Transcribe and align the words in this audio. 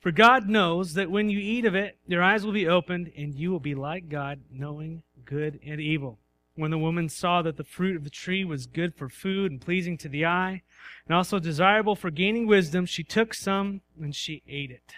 For 0.00 0.12
God 0.12 0.48
knows 0.48 0.94
that 0.94 1.10
when 1.10 1.28
you 1.28 1.38
eat 1.38 1.64
of 1.64 1.74
it, 1.74 1.98
your 2.06 2.22
eyes 2.22 2.44
will 2.44 2.52
be 2.52 2.68
opened, 2.68 3.12
and 3.16 3.34
you 3.34 3.50
will 3.50 3.60
be 3.60 3.74
like 3.74 4.08
God, 4.08 4.40
knowing 4.50 5.02
good 5.24 5.58
and 5.64 5.80
evil. 5.80 6.18
When 6.54 6.70
the 6.70 6.78
woman 6.78 7.08
saw 7.08 7.42
that 7.42 7.56
the 7.56 7.64
fruit 7.64 7.96
of 7.96 8.04
the 8.04 8.10
tree 8.10 8.44
was 8.44 8.66
good 8.66 8.94
for 8.94 9.08
food 9.08 9.50
and 9.50 9.60
pleasing 9.60 9.98
to 9.98 10.08
the 10.08 10.24
eye, 10.24 10.62
and 11.06 11.16
also 11.16 11.38
desirable 11.38 11.96
for 11.96 12.10
gaining 12.10 12.46
wisdom, 12.46 12.86
she 12.86 13.02
took 13.02 13.34
some 13.34 13.82
and 14.00 14.14
she 14.14 14.42
ate 14.48 14.70
it. 14.70 14.94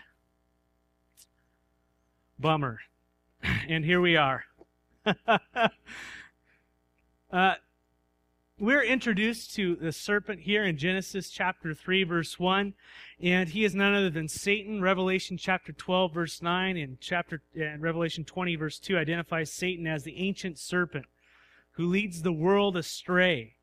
Bummer. 2.38 2.80
And 3.68 3.84
here 3.84 4.00
we 4.00 4.16
are. 4.16 4.44
uh, 7.32 7.54
we're 8.58 8.82
introduced 8.82 9.54
to 9.54 9.76
the 9.76 9.92
serpent 9.92 10.40
here 10.40 10.64
in 10.64 10.76
Genesis 10.76 11.30
chapter 11.30 11.72
3, 11.74 12.02
verse 12.02 12.38
1, 12.38 12.74
and 13.20 13.48
he 13.48 13.64
is 13.64 13.74
none 13.74 13.94
other 13.94 14.10
than 14.10 14.28
Satan. 14.28 14.80
Revelation 14.80 15.36
chapter 15.36 15.72
12, 15.72 16.14
verse 16.14 16.40
9, 16.40 16.76
and 16.76 17.00
chapter 17.00 17.42
and 17.54 17.82
Revelation 17.82 18.24
20, 18.24 18.56
verse 18.56 18.78
2 18.78 18.96
identifies 18.96 19.52
Satan 19.52 19.86
as 19.86 20.04
the 20.04 20.18
ancient 20.18 20.58
serpent 20.58 21.06
who 21.72 21.86
leads 21.86 22.22
the 22.22 22.32
world 22.32 22.76
astray. 22.76 23.54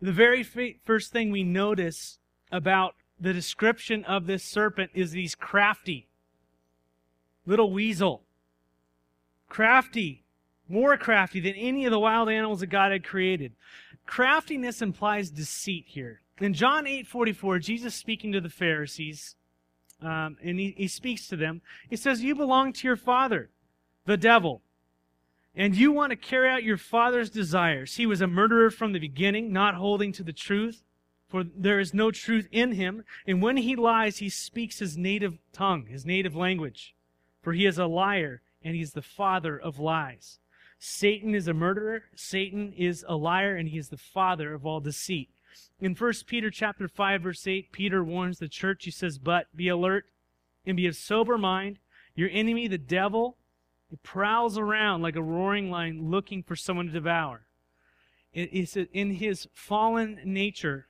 The 0.00 0.12
very 0.12 0.42
first 0.42 1.12
thing 1.12 1.30
we 1.30 1.42
notice 1.42 2.18
about 2.52 2.94
the 3.18 3.32
description 3.32 4.04
of 4.04 4.26
this 4.26 4.44
serpent 4.44 4.90
is 4.94 5.12
he's 5.12 5.34
crafty. 5.34 6.08
Little 7.46 7.72
weasel. 7.72 8.22
Crafty. 9.48 10.24
More 10.68 10.96
crafty 10.96 11.40
than 11.40 11.54
any 11.54 11.84
of 11.86 11.92
the 11.92 11.98
wild 11.98 12.28
animals 12.28 12.60
that 12.60 12.66
God 12.66 12.92
had 12.92 13.04
created. 13.04 13.52
Craftiness 14.04 14.82
implies 14.82 15.30
deceit 15.30 15.84
here. 15.88 16.20
In 16.40 16.52
John 16.52 16.86
8 16.86 17.06
44, 17.06 17.58
Jesus 17.60 17.94
speaking 17.94 18.32
to 18.32 18.40
the 18.40 18.50
Pharisees, 18.50 19.36
um, 20.02 20.36
and 20.42 20.58
he, 20.58 20.74
he 20.76 20.88
speaks 20.88 21.26
to 21.28 21.36
them, 21.36 21.62
he 21.88 21.96
says, 21.96 22.22
You 22.22 22.34
belong 22.34 22.72
to 22.74 22.86
your 22.86 22.96
father, 22.96 23.50
the 24.04 24.18
devil, 24.18 24.60
and 25.54 25.74
you 25.74 25.90
want 25.90 26.10
to 26.10 26.16
carry 26.16 26.50
out 26.50 26.62
your 26.62 26.76
father's 26.76 27.30
desires. 27.30 27.96
He 27.96 28.04
was 28.04 28.20
a 28.20 28.26
murderer 28.26 28.70
from 28.70 28.92
the 28.92 28.98
beginning, 28.98 29.52
not 29.52 29.76
holding 29.76 30.12
to 30.12 30.22
the 30.22 30.32
truth, 30.32 30.82
for 31.28 31.42
there 31.42 31.80
is 31.80 31.94
no 31.94 32.10
truth 32.10 32.46
in 32.52 32.72
him. 32.72 33.04
And 33.26 33.40
when 33.40 33.56
he 33.56 33.74
lies, 33.74 34.18
he 34.18 34.28
speaks 34.28 34.78
his 34.80 34.98
native 34.98 35.38
tongue, 35.52 35.86
his 35.86 36.04
native 36.04 36.36
language. 36.36 36.94
For 37.40 37.54
he 37.54 37.64
is 37.64 37.78
a 37.78 37.86
liar, 37.86 38.42
and 38.62 38.74
he 38.74 38.82
is 38.82 38.92
the 38.92 39.00
father 39.00 39.58
of 39.58 39.78
lies. 39.78 40.40
Satan 40.78 41.34
is 41.34 41.48
a 41.48 41.54
murderer, 41.54 42.02
Satan 42.14 42.74
is 42.76 43.02
a 43.08 43.16
liar, 43.16 43.56
and 43.56 43.70
he 43.70 43.78
is 43.78 43.88
the 43.88 43.96
father 43.96 44.52
of 44.52 44.66
all 44.66 44.80
deceit. 44.80 45.30
In 45.80 45.94
1 45.94 46.12
Peter 46.26 46.50
chapter 46.50 46.88
5, 46.88 47.22
verse 47.22 47.46
8, 47.46 47.70
Peter 47.70 48.02
warns 48.02 48.38
the 48.38 48.48
church, 48.48 48.84
he 48.84 48.90
says, 48.90 49.18
But 49.18 49.54
be 49.54 49.68
alert 49.68 50.06
and 50.64 50.76
be 50.76 50.86
of 50.86 50.96
sober 50.96 51.36
mind. 51.36 51.78
Your 52.14 52.30
enemy, 52.32 52.66
the 52.66 52.78
devil, 52.78 53.36
he 53.90 53.96
prowls 53.96 54.56
around 54.56 55.02
like 55.02 55.16
a 55.16 55.22
roaring 55.22 55.70
lion 55.70 56.10
looking 56.10 56.42
for 56.42 56.56
someone 56.56 56.86
to 56.86 56.92
devour. 56.92 57.42
It 58.32 58.52
is 58.52 58.76
in 58.76 59.14
his 59.14 59.48
fallen 59.52 60.20
nature, 60.24 60.88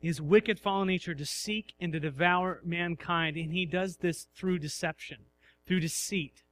his 0.00 0.20
wicked 0.20 0.58
fallen 0.58 0.88
nature, 0.88 1.14
to 1.14 1.24
seek 1.24 1.74
and 1.80 1.92
to 1.92 2.00
devour 2.00 2.60
mankind. 2.64 3.36
And 3.36 3.52
he 3.52 3.64
does 3.64 3.98
this 3.98 4.26
through 4.36 4.58
deception, 4.58 5.18
through 5.66 5.80
deceit. 5.80 6.42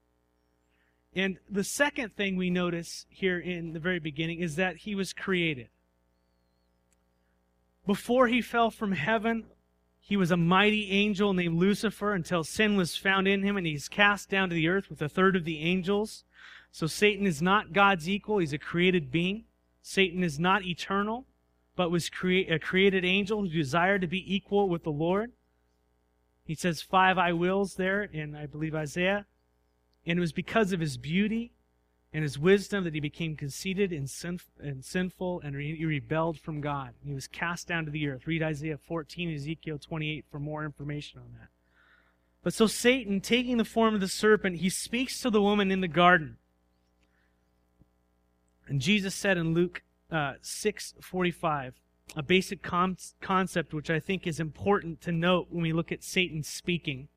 And 1.15 1.39
the 1.51 1.65
second 1.65 2.15
thing 2.15 2.37
we 2.37 2.51
notice 2.51 3.05
here 3.11 3.39
in 3.39 3.73
the 3.73 3.81
very 3.81 3.99
beginning 3.99 4.41
is 4.41 4.57
that 4.57 4.79
he 4.79 4.95
was 4.95 5.13
created. 5.13 5.69
Before 7.87 8.29
he 8.29 8.41
fell 8.41 8.71
from 8.71 8.93
heaven, 8.93 9.47
he 9.99 10.17
was 10.17 10.31
a 10.31 10.37
mighty 10.37 10.91
angel 10.91 11.33
named 11.33 11.59
Lucifer 11.59 12.13
until 12.13 12.45
sin 12.45 12.77
was 12.77 12.97
found 12.97 13.27
in 13.27 13.43
him 13.43 13.57
and 13.57 13.67
he's 13.67 13.89
cast 13.89 14.29
down 14.29 14.49
to 14.49 14.55
the 14.55 14.69
earth 14.69 14.89
with 14.89 15.03
a 15.03 15.09
third 15.09 15.37
of 15.37 15.45
the 15.45 15.61
angels. 15.61 16.25
So 16.71 16.87
Satan 16.87 17.27
is 17.27 17.43
not 17.43 17.73
God's 17.73 18.09
equal, 18.09 18.39
he's 18.39 18.53
a 18.53 18.59
created 18.59 19.11
being. 19.11 19.45
Satan 19.83 20.23
is 20.23 20.39
not 20.39 20.65
eternal, 20.65 21.27
but 21.75 21.91
was 21.91 22.09
crea- 22.09 22.49
a 22.49 22.59
created 22.59 23.05
angel 23.05 23.41
who 23.41 23.49
desired 23.49 24.01
to 24.03 24.07
be 24.07 24.35
equal 24.35 24.69
with 24.69 24.85
the 24.85 24.91
Lord. 24.91 25.33
He 26.45 26.55
says 26.55 26.83
five 26.83 27.19
I 27.19 27.33
wills 27.33 27.75
there 27.75 28.03
in, 28.03 28.35
I 28.35 28.47
believe, 28.47 28.75
Isaiah. 28.75 29.27
And 30.07 30.19
it 30.19 30.21
was 30.21 30.33
because 30.33 30.73
of 30.73 30.81
his 30.81 30.97
beauty 30.97 31.53
and 32.13 32.23
his 32.23 32.39
wisdom 32.39 32.85
that 32.85 32.95
he 32.95 33.01
became 33.01 33.37
conceited 33.37 33.93
and, 33.93 34.07
sinf- 34.07 34.51
and 34.61 34.85
sinful 34.85 35.41
and 35.43 35.57
re- 35.57 35.77
he 35.77 35.85
rebelled 35.85 36.39
from 36.39 36.61
God. 36.61 36.91
He 37.05 37.15
was 37.15 37.27
cast 37.27 37.69
down 37.69 37.87
to 37.87 37.91
the 37.91 38.09
earth. 38.09 38.27
Read 38.27 38.43
Isaiah 38.43 38.77
14 38.77 39.35
Ezekiel 39.35 39.79
28 39.79 40.25
for 40.31 40.39
more 40.39 40.65
information 40.65 41.21
on 41.21 41.33
that. 41.41 41.49
But 42.43 42.53
so 42.53 42.67
Satan, 42.67 43.21
taking 43.21 43.57
the 43.57 43.65
form 43.65 43.95
of 43.95 44.01
the 44.01 44.09
serpent, 44.09 44.57
he 44.57 44.69
speaks 44.69 45.21
to 45.21 45.31
the 45.31 45.41
woman 45.41 45.71
in 45.71 45.81
the 45.81 45.89
garden. 45.89 46.37
And 48.67 48.81
Jesus 48.81 49.15
said 49.15 49.39
in 49.39 49.55
Luke 49.55 49.83
uh, 50.11 50.35
6:45, 50.43 51.73
a 52.17 52.23
basic 52.23 52.63
com- 52.63 52.97
concept 53.21 53.73
which 53.73 53.91
I 53.91 54.01
think 54.01 54.27
is 54.27 54.41
important 54.41 55.01
to 55.03 55.13
note 55.13 55.47
when 55.51 55.63
we 55.63 55.73
look 55.73 55.93
at 55.93 56.05
Satan 56.05 56.43
speaking 56.43 57.09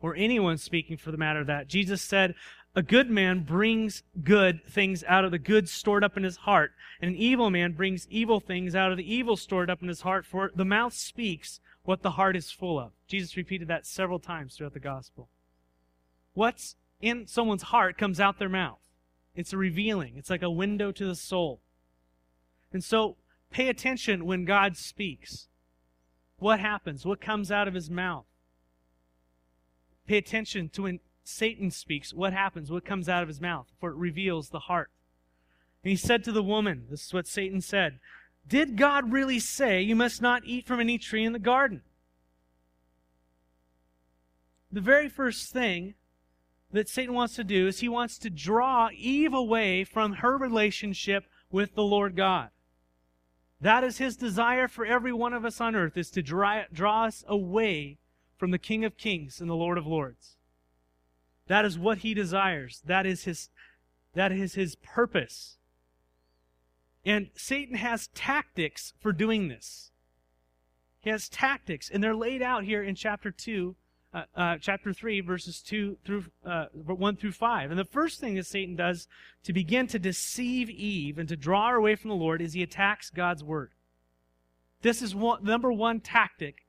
or 0.00 0.14
anyone 0.14 0.58
speaking 0.58 0.96
for 0.96 1.10
the 1.10 1.16
matter 1.16 1.40
of 1.40 1.46
that. 1.46 1.68
Jesus 1.68 2.02
said, 2.02 2.34
A 2.76 2.82
good 2.82 3.08
man 3.08 3.40
brings 3.40 4.02
good 4.22 4.62
things 4.68 5.02
out 5.04 5.24
of 5.24 5.30
the 5.30 5.38
good 5.38 5.66
stored 5.66 6.04
up 6.04 6.18
in 6.18 6.24
his 6.24 6.36
heart, 6.36 6.72
and 7.00 7.10
an 7.10 7.16
evil 7.16 7.48
man 7.48 7.72
brings 7.72 8.06
evil 8.10 8.38
things 8.38 8.74
out 8.74 8.90
of 8.90 8.98
the 8.98 9.14
evil 9.14 9.34
stored 9.34 9.70
up 9.70 9.80
in 9.80 9.88
his 9.88 10.02
heart, 10.02 10.26
for 10.26 10.50
the 10.54 10.64
mouth 10.64 10.92
speaks 10.92 11.60
what 11.84 12.02
the 12.02 12.12
heart 12.12 12.36
is 12.36 12.50
full 12.50 12.78
of. 12.78 12.92
Jesus 13.08 13.34
repeated 13.34 13.66
that 13.68 13.86
several 13.86 14.18
times 14.18 14.56
throughout 14.56 14.74
the 14.74 14.78
gospel. 14.78 15.30
What's 16.34 16.76
in 17.00 17.26
someone's 17.26 17.62
heart 17.62 17.96
comes 17.96 18.20
out 18.20 18.38
their 18.38 18.48
mouth. 18.48 18.80
It's 19.34 19.54
a 19.54 19.58
revealing, 19.58 20.14
it's 20.18 20.30
like 20.30 20.42
a 20.42 20.50
window 20.50 20.92
to 20.92 21.06
the 21.06 21.14
soul. 21.14 21.62
And 22.74 22.84
so, 22.84 23.16
pay 23.50 23.68
attention 23.68 24.26
when 24.26 24.44
God 24.44 24.76
speaks. 24.76 25.48
What 26.38 26.60
happens? 26.60 27.06
What 27.06 27.22
comes 27.22 27.50
out 27.50 27.68
of 27.68 27.74
his 27.74 27.88
mouth? 27.88 28.26
Pay 30.06 30.18
attention 30.18 30.68
to 30.70 30.82
when 30.82 31.00
Satan 31.28 31.70
speaks, 31.70 32.14
what 32.14 32.32
happens, 32.32 32.70
what 32.70 32.84
comes 32.84 33.08
out 33.08 33.22
of 33.22 33.28
his 33.28 33.40
mouth, 33.40 33.66
for 33.80 33.90
it 33.90 33.96
reveals 33.96 34.48
the 34.48 34.60
heart. 34.60 34.90
And 35.82 35.90
he 35.90 35.96
said 35.96 36.22
to 36.24 36.32
the 36.32 36.42
woman, 36.42 36.86
this 36.88 37.06
is 37.06 37.14
what 37.14 37.26
Satan 37.26 37.60
said, 37.60 37.98
Did 38.46 38.76
God 38.76 39.12
really 39.12 39.40
say 39.40 39.82
you 39.82 39.96
must 39.96 40.22
not 40.22 40.44
eat 40.44 40.66
from 40.66 40.80
any 40.80 40.98
tree 40.98 41.24
in 41.24 41.32
the 41.32 41.38
garden? 41.38 41.82
The 44.70 44.80
very 44.80 45.08
first 45.08 45.52
thing 45.52 45.94
that 46.72 46.88
Satan 46.88 47.14
wants 47.14 47.34
to 47.36 47.44
do 47.44 47.66
is 47.66 47.80
he 47.80 47.88
wants 47.88 48.18
to 48.18 48.30
draw 48.30 48.90
Eve 48.96 49.32
away 49.32 49.84
from 49.84 50.14
her 50.14 50.36
relationship 50.36 51.24
with 51.50 51.74
the 51.74 51.82
Lord 51.82 52.14
God. 52.14 52.50
That 53.60 53.82
is 53.84 53.98
his 53.98 54.16
desire 54.16 54.68
for 54.68 54.84
every 54.84 55.12
one 55.12 55.32
of 55.32 55.44
us 55.44 55.60
on 55.60 55.74
earth, 55.74 55.96
is 55.96 56.10
to 56.10 56.22
draw, 56.22 56.64
draw 56.72 57.04
us 57.04 57.24
away 57.26 57.98
from 58.36 58.50
the 58.50 58.58
King 58.58 58.84
of 58.84 58.96
Kings 58.96 59.40
and 59.40 59.48
the 59.48 59.54
Lord 59.54 59.78
of 59.78 59.86
Lords. 59.86 60.35
That 61.48 61.64
is 61.64 61.78
what 61.78 61.98
he 61.98 62.14
desires. 62.14 62.82
That 62.84 63.06
is 63.06 63.24
his, 63.24 63.50
that 64.14 64.32
is 64.32 64.54
his 64.54 64.76
purpose. 64.76 65.58
And 67.04 67.30
Satan 67.36 67.76
has 67.76 68.08
tactics 68.08 68.92
for 69.00 69.12
doing 69.12 69.48
this. 69.48 69.92
He 71.00 71.10
has 71.10 71.28
tactics, 71.28 71.88
and 71.88 72.02
they're 72.02 72.16
laid 72.16 72.42
out 72.42 72.64
here 72.64 72.82
in 72.82 72.96
chapter 72.96 73.30
2, 73.30 73.76
uh, 74.12 74.22
uh, 74.34 74.56
chapter 74.60 74.92
3, 74.92 75.20
verses 75.20 75.62
2 75.62 75.98
through 76.04 76.24
uh, 76.44 76.66
1 76.72 77.16
through 77.16 77.30
5. 77.30 77.70
And 77.70 77.78
the 77.78 77.84
first 77.84 78.18
thing 78.18 78.34
that 78.34 78.46
Satan 78.46 78.74
does 78.74 79.06
to 79.44 79.52
begin 79.52 79.86
to 79.86 80.00
deceive 80.00 80.68
Eve 80.68 81.16
and 81.16 81.28
to 81.28 81.36
draw 81.36 81.68
her 81.68 81.76
away 81.76 81.94
from 81.94 82.08
the 82.08 82.16
Lord 82.16 82.42
is 82.42 82.54
he 82.54 82.62
attacks 82.64 83.10
God's 83.10 83.44
word. 83.44 83.70
This 84.82 85.00
is 85.00 85.14
one, 85.14 85.44
number 85.44 85.72
one 85.72 86.00
tactic 86.00 86.66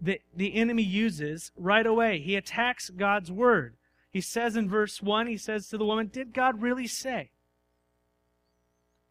that 0.00 0.20
the 0.34 0.54
enemy 0.54 0.82
uses 0.82 1.52
right 1.56 1.86
away. 1.86 2.20
He 2.20 2.36
attacks 2.36 2.88
God's 2.88 3.30
word. 3.30 3.76
He 4.14 4.20
says 4.20 4.54
in 4.54 4.70
verse 4.70 5.02
1, 5.02 5.26
he 5.26 5.36
says 5.36 5.68
to 5.68 5.76
the 5.76 5.84
woman, 5.84 6.06
Did 6.06 6.32
God 6.32 6.62
really 6.62 6.86
say? 6.86 7.32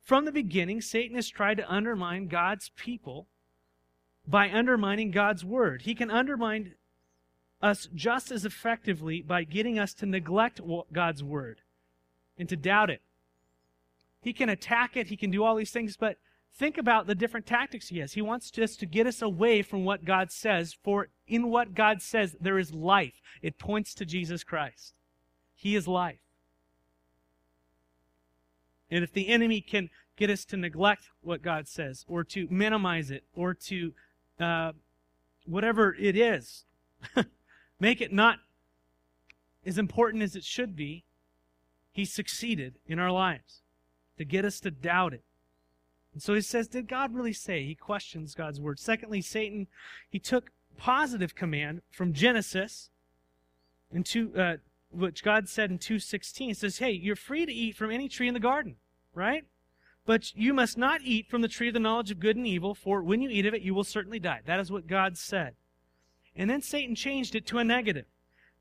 From 0.01 0.23
the 0.23 0.31
beginning, 0.31 0.79
Satan 0.79 1.17
has 1.17 1.27
tried 1.27 1.57
to 1.57 1.69
undermine 1.69 2.29
God's 2.29 2.71
people 2.77 3.27
by 4.25 4.49
undermining 4.49 5.11
God's 5.11 5.43
word. 5.43 5.81
He 5.81 5.93
can 5.93 6.09
undermine 6.09 6.75
us 7.61 7.89
just 7.93 8.31
as 8.31 8.45
effectively 8.45 9.21
by 9.21 9.43
getting 9.43 9.77
us 9.77 9.93
to 9.95 10.05
neglect 10.05 10.61
God's 10.93 11.21
word 11.21 11.59
and 12.37 12.47
to 12.47 12.55
doubt 12.55 12.89
it. 12.89 13.01
He 14.21 14.31
can 14.31 14.47
attack 14.47 14.95
it, 14.95 15.07
he 15.07 15.17
can 15.17 15.31
do 15.31 15.43
all 15.43 15.57
these 15.57 15.71
things, 15.71 15.97
but 15.97 16.17
think 16.53 16.77
about 16.77 17.07
the 17.07 17.15
different 17.15 17.45
tactics 17.45 17.89
he 17.89 17.99
has. 17.99 18.13
He 18.13 18.21
wants 18.21 18.57
us 18.57 18.77
to 18.77 18.85
get 18.85 19.05
us 19.05 19.21
away 19.21 19.63
from 19.63 19.83
what 19.83 20.05
God 20.05 20.31
says, 20.31 20.73
for 20.81 21.09
in 21.27 21.49
what 21.49 21.73
God 21.73 22.01
says 22.01 22.35
there 22.39 22.59
is 22.59 22.73
life. 22.73 23.21
It 23.41 23.57
points 23.57 23.93
to 23.95 24.05
Jesus 24.05 24.43
Christ. 24.43 24.93
He 25.55 25.75
is 25.75 25.87
life. 25.87 26.19
And 28.91 29.03
if 29.03 29.13
the 29.13 29.29
enemy 29.29 29.61
can 29.61 29.89
get 30.15 30.29
us 30.29 30.45
to 30.45 30.57
neglect 30.57 31.09
what 31.21 31.41
God 31.41 31.67
says, 31.67 32.05
or 32.07 32.23
to 32.25 32.47
minimize 32.49 33.09
it, 33.09 33.23
or 33.33 33.53
to 33.53 33.93
uh, 34.39 34.73
whatever 35.45 35.95
it 35.95 36.15
is, 36.15 36.65
make 37.79 38.01
it 38.01 38.13
not 38.13 38.39
as 39.65 39.77
important 39.77 40.21
as 40.21 40.35
it 40.35 40.43
should 40.43 40.75
be, 40.75 41.05
he 41.91 42.05
succeeded 42.05 42.75
in 42.85 42.99
our 42.99 43.11
lives 43.11 43.61
to 44.17 44.25
get 44.25 44.45
us 44.45 44.59
to 44.59 44.71
doubt 44.71 45.13
it. 45.13 45.23
And 46.13 46.21
so 46.21 46.33
he 46.33 46.41
says, 46.41 46.67
Did 46.67 46.87
God 46.87 47.13
really 47.13 47.33
say? 47.33 47.63
He 47.63 47.75
questions 47.75 48.35
God's 48.35 48.61
word. 48.61 48.79
Secondly, 48.79 49.21
Satan, 49.21 49.67
he 50.09 50.19
took 50.19 50.51
positive 50.77 51.35
command 51.35 51.81
from 51.91 52.13
Genesis 52.13 52.89
into 53.91 54.35
uh, 54.35 54.57
which 54.91 55.23
God 55.23 55.49
said 55.49 55.71
in 55.71 55.79
2:16 55.79 56.55
says, 56.55 56.77
"Hey, 56.77 56.91
you're 56.91 57.15
free 57.15 57.45
to 57.45 57.53
eat 57.53 57.75
from 57.75 57.91
any 57.91 58.07
tree 58.07 58.27
in 58.27 58.33
the 58.33 58.39
garden, 58.39 58.77
right? 59.13 59.45
But 60.05 60.35
you 60.35 60.53
must 60.53 60.77
not 60.77 61.01
eat 61.03 61.29
from 61.29 61.41
the 61.41 61.47
tree 61.47 61.69
of 61.69 61.73
the 61.73 61.79
knowledge 61.79 62.11
of 62.11 62.19
good 62.19 62.35
and 62.35 62.45
evil, 62.45 62.75
for 62.75 63.01
when 63.01 63.21
you 63.21 63.29
eat 63.29 63.45
of 63.45 63.53
it, 63.53 63.61
you 63.61 63.73
will 63.73 63.83
certainly 63.83 64.19
die." 64.19 64.41
That 64.45 64.59
is 64.59 64.71
what 64.71 64.87
God 64.87 65.17
said. 65.17 65.55
And 66.35 66.49
then 66.49 66.61
Satan 66.61 66.95
changed 66.95 67.35
it 67.35 67.45
to 67.47 67.59
a 67.59 67.63
negative. 67.63 68.05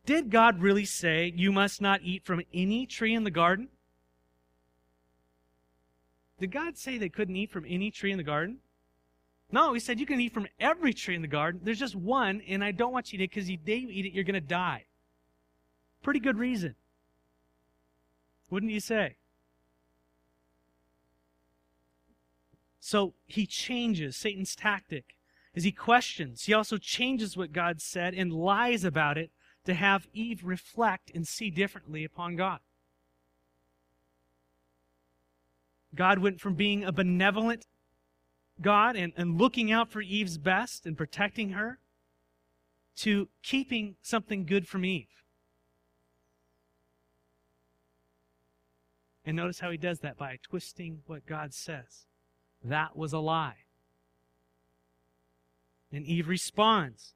Did 0.05 0.31
God 0.31 0.61
really 0.61 0.85
say 0.85 1.33
you 1.35 1.53
must 1.53 1.81
not 1.81 2.03
eat 2.03 2.25
from 2.25 2.43
any 2.53 2.87
tree 2.87 3.15
in 3.15 3.25
the 3.25 3.31
garden? 3.31 3.69
Did 6.39 6.51
God 6.51 6.77
say 6.77 6.99
they 6.99 7.09
couldn't 7.09 7.37
eat 7.37 7.51
from 7.51 7.65
any 7.69 7.91
tree 7.91 8.11
in 8.11 8.19
the 8.19 8.25
garden? 8.25 8.59
No, 9.53 9.75
he 9.75 9.81
said 9.81 10.01
you 10.01 10.07
can 10.07 10.19
eat 10.19 10.33
from 10.33 10.49
every 10.59 10.95
tree 10.95 11.15
in 11.15 11.21
the 11.21 11.29
garden. 11.29 11.61
There's 11.63 11.79
just 11.79 11.95
one, 11.95 12.41
and 12.49 12.65
I 12.65 12.73
don't 12.73 12.93
want 12.93 13.13
you 13.13 13.19
to 13.19 13.25
eat 13.25 13.31
because 13.31 13.51
if 13.51 13.61
you 13.67 13.89
eat 13.91 14.07
it, 14.07 14.15
you're 14.15 14.25
going 14.25 14.35
to 14.35 14.41
die. 14.41 14.87
Pretty 16.03 16.21
good 16.21 16.39
reason. 16.39 16.75
Wouldn't 18.49 18.73
you 18.73 18.81
say? 18.81 19.17
So 22.81 23.13
he 23.27 23.47
changes 23.47 24.17
Satan's 24.17 24.57
tactic 24.57 25.17
as 25.55 25.65
he 25.65 25.71
questions. 25.71 26.45
He 26.45 26.55
also 26.55 26.79
changes 26.79 27.37
what 27.37 27.53
God 27.53 27.81
said 27.81 28.15
and 28.15 28.33
lies 28.33 28.85
about 28.85 29.19
it 29.19 29.31
to 29.65 29.75
have 29.75 30.09
Eve 30.13 30.43
reflect 30.45 31.11
and 31.15 31.29
see 31.29 31.51
differently 31.51 32.05
upon 32.05 32.37
God. 32.37 32.61
God 35.95 36.19
went 36.19 36.41
from 36.41 36.55
being 36.55 36.85
a 36.85 36.93
benevolent 36.93 37.67
God 38.63 38.97
and, 38.97 39.13
and 39.17 39.39
looking 39.39 39.71
out 39.71 39.91
for 39.91 40.01
Eve's 40.01 40.39
best 40.39 40.87
and 40.87 40.97
protecting 40.97 41.51
her 41.51 41.79
to 42.97 43.29
keeping 43.43 43.97
something 44.03 44.47
good 44.47 44.69
from 44.69 44.85
Eve. 44.85 45.07
And 49.25 49.37
notice 49.37 49.61
how 49.61 49.71
he 49.71 49.77
does 49.77 50.01
that 50.01 50.17
by 50.17 50.39
twisting 50.43 51.01
what 51.07 51.27
God 51.27 51.55
says. 51.55 52.07
That 52.65 52.97
was 52.97 53.13
a 53.13 53.19
lie. 53.19 53.65
And 55.93 56.05
Eve 56.07 56.29
responds. 56.29 57.15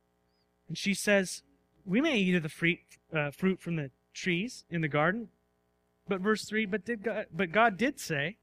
And 0.68 0.76
she 0.76 0.94
says, 0.94 1.42
We 1.84 2.00
may 2.00 2.18
eat 2.18 2.34
of 2.34 2.42
the 2.42 2.48
fruit, 2.48 2.78
uh, 3.12 3.30
fruit 3.30 3.60
from 3.60 3.76
the 3.76 3.90
trees 4.12 4.64
in 4.70 4.82
the 4.82 4.88
garden. 4.88 5.28
But 6.08 6.20
verse 6.20 6.44
3 6.44 6.66
but, 6.66 6.84
did 6.84 7.02
God, 7.02 7.26
but 7.32 7.50
God 7.50 7.76
did 7.76 7.98
say, 7.98 8.36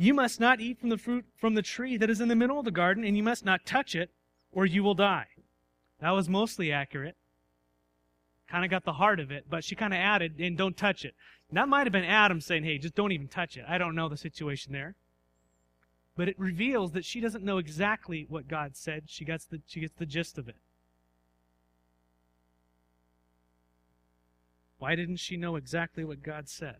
you 0.00 0.14
must 0.14 0.40
not 0.40 0.60
eat 0.60 0.80
from 0.80 0.88
the 0.88 0.96
fruit 0.96 1.26
from 1.36 1.54
the 1.54 1.60
tree 1.60 1.98
that 1.98 2.08
is 2.08 2.22
in 2.22 2.28
the 2.28 2.34
middle 2.34 2.58
of 2.58 2.64
the 2.64 2.70
garden, 2.70 3.04
and 3.04 3.18
you 3.18 3.22
must 3.22 3.44
not 3.44 3.66
touch 3.66 3.94
it, 3.94 4.10
or 4.50 4.64
you 4.64 4.82
will 4.82 4.94
die. 4.94 5.26
That 6.00 6.12
was 6.12 6.26
mostly 6.26 6.72
accurate. 6.72 7.16
Kind 8.48 8.64
of 8.64 8.70
got 8.70 8.84
the 8.84 8.94
heart 8.94 9.20
of 9.20 9.30
it, 9.30 9.44
but 9.50 9.62
she 9.62 9.74
kind 9.74 9.92
of 9.92 9.98
added, 9.98 10.40
and 10.40 10.56
don't 10.56 10.74
touch 10.74 11.04
it. 11.04 11.14
That 11.52 11.68
might 11.68 11.84
have 11.84 11.92
been 11.92 12.04
Adam 12.04 12.40
saying, 12.40 12.64
hey, 12.64 12.78
just 12.78 12.94
don't 12.94 13.12
even 13.12 13.28
touch 13.28 13.58
it. 13.58 13.64
I 13.68 13.76
don't 13.76 13.94
know 13.94 14.08
the 14.08 14.16
situation 14.16 14.72
there. 14.72 14.94
But 16.16 16.28
it 16.28 16.38
reveals 16.38 16.92
that 16.92 17.04
she 17.04 17.20
doesn't 17.20 17.44
know 17.44 17.58
exactly 17.58 18.24
what 18.26 18.48
God 18.48 18.76
said. 18.76 19.04
She 19.06 19.26
gets 19.26 19.44
the, 19.44 19.60
she 19.66 19.80
gets 19.80 19.94
the 19.98 20.06
gist 20.06 20.38
of 20.38 20.48
it. 20.48 20.56
Why 24.78 24.94
didn't 24.94 25.16
she 25.16 25.36
know 25.36 25.56
exactly 25.56 26.04
what 26.04 26.22
God 26.22 26.48
said? 26.48 26.76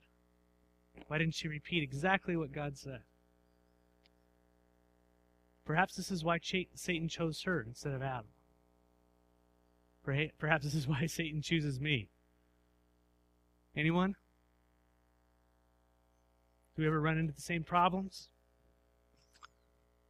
Why 1.09 1.19
didn't 1.19 1.35
she 1.35 1.49
repeat 1.49 1.83
exactly 1.83 2.35
what 2.35 2.51
God 2.51 2.79
said? 2.79 3.01
Perhaps 5.71 5.95
this 5.95 6.11
is 6.11 6.25
why 6.25 6.41
Satan 6.75 7.09
chose 7.09 7.43
her 7.43 7.61
instead 7.61 7.93
of 7.93 8.03
Adam. 8.03 8.27
Perhaps 10.37 10.65
this 10.65 10.75
is 10.75 10.89
why 10.89 11.07
Satan 11.07 11.43
chooses 11.43 11.79
me. 11.79 12.09
Anyone? 13.77 14.17
Do 16.75 16.83
we 16.83 16.89
ever 16.89 17.01
run 17.01 17.19
into 17.19 17.33
the 17.33 17.41
same 17.41 17.63
problems? 17.63 18.31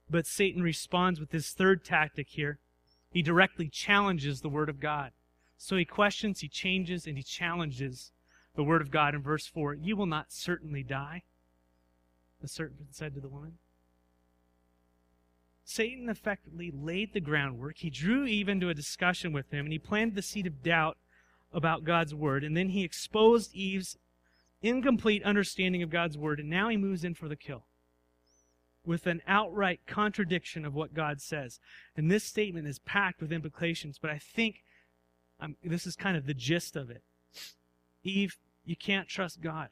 But 0.09 0.27
Satan 0.27 0.63
responds 0.63 1.21
with 1.21 1.31
his 1.31 1.51
third 1.51 1.85
tactic 1.85 2.29
here. 2.31 2.59
He 3.11 3.21
directly 3.21 3.69
challenges 3.69 4.41
the 4.41 4.49
Word 4.49 4.71
of 4.71 4.81
God. 4.81 5.13
So 5.59 5.77
he 5.77 5.85
questions, 5.85 6.41
he 6.41 6.49
changes, 6.49 7.07
and 7.07 7.19
he 7.19 7.23
challenges 7.23 8.13
the 8.57 8.65
Word 8.65 8.81
of 8.81 8.91
God 8.91 9.15
in 9.15 9.21
verse 9.21 9.47
4. 9.47 9.75
You 9.75 9.95
will 9.95 10.07
not 10.07 10.33
certainly 10.33 10.83
die, 10.83 11.25
the 12.41 12.49
serpent 12.49 12.95
said 12.95 13.13
to 13.13 13.21
the 13.21 13.29
woman. 13.29 13.59
Satan 15.71 16.09
effectively 16.09 16.73
laid 16.75 17.13
the 17.13 17.21
groundwork. 17.21 17.79
He 17.79 17.91
drew 17.91 18.25
Eve 18.25 18.49
into 18.49 18.69
a 18.69 18.75
discussion 18.75 19.33
with 19.33 19.53
him, 19.53 19.67
and 19.67 19.73
he 19.73 19.79
planted 19.79 20.17
the 20.17 20.23
seed 20.23 20.49
of 20.49 20.65
doubt 20.65 20.99
about 21.53 21.85
God's 21.85 22.13
word. 22.13 22.43
And 22.43 22.57
then 22.57 22.71
he 22.71 22.83
exposed 22.83 23.55
Eve's 23.55 23.97
incomplete 24.63 25.23
understanding 25.23 25.81
of 25.81 25.89
God's 25.89 26.19
word, 26.19 26.41
and 26.41 26.51
now 26.51 26.69
he 26.71 26.77
moves 26.77 27.05
in 27.05 27.15
for 27.15 27.29
the 27.29 27.37
kill 27.37 27.67
with 28.85 29.07
an 29.07 29.23
outright 29.29 29.81
contradiction 29.87 30.65
of 30.65 30.75
what 30.75 30.93
God 30.93 31.21
says. 31.21 31.61
And 31.97 32.11
this 32.11 32.25
statement 32.25 32.67
is 32.67 32.81
packed 32.81 33.21
with 33.21 33.33
implications, 33.33 33.97
but 33.97 34.11
I 34.11 34.19
think 34.19 34.65
um, 35.39 35.55
this 35.63 35.87
is 35.87 35.95
kind 35.95 36.17
of 36.17 36.27
the 36.27 36.35
gist 36.35 36.75
of 36.75 36.91
it. 36.91 37.05
Eve, 38.03 38.39
you 38.65 38.75
can't 38.75 39.07
trust 39.07 39.41
God. 39.41 39.69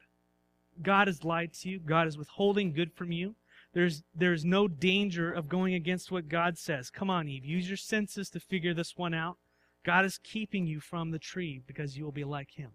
God 0.81 1.07
has 1.07 1.25
lied 1.25 1.53
to 1.55 1.69
you. 1.69 1.79
God 1.79 2.07
is 2.07 2.17
withholding 2.17 2.71
good 2.71 2.93
from 2.93 3.11
you. 3.11 3.35
There's, 3.73 4.03
there's 4.15 4.43
no 4.43 4.67
danger 4.67 5.31
of 5.31 5.47
going 5.47 5.75
against 5.75 6.11
what 6.11 6.27
God 6.27 6.57
says. 6.57 6.89
Come 6.89 7.09
on, 7.09 7.27
Eve. 7.27 7.45
Use 7.45 7.67
your 7.67 7.77
senses 7.77 8.29
to 8.31 8.39
figure 8.39 8.73
this 8.73 8.97
one 8.97 9.13
out. 9.13 9.37
God 9.85 10.05
is 10.05 10.17
keeping 10.17 10.65
you 10.65 10.79
from 10.79 11.11
the 11.11 11.19
tree 11.19 11.61
because 11.65 11.97
you 11.97 12.03
will 12.03 12.11
be 12.11 12.23
like 12.23 12.51
him. 12.51 12.71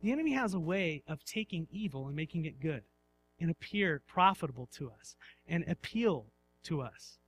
The 0.00 0.12
enemy 0.12 0.32
has 0.32 0.52
a 0.52 0.60
way 0.60 1.02
of 1.06 1.24
taking 1.24 1.66
evil 1.70 2.06
and 2.06 2.16
making 2.16 2.44
it 2.44 2.60
good 2.60 2.82
and 3.40 3.50
appear 3.50 4.02
profitable 4.06 4.68
to 4.74 4.90
us 4.90 5.16
and 5.46 5.64
appeal 5.66 6.26
to 6.64 6.80
us, 6.80 7.18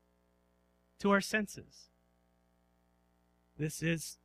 to 0.99 1.11
our 1.11 1.21
senses. 1.21 1.89
This 3.59 3.83
is, 3.83 4.19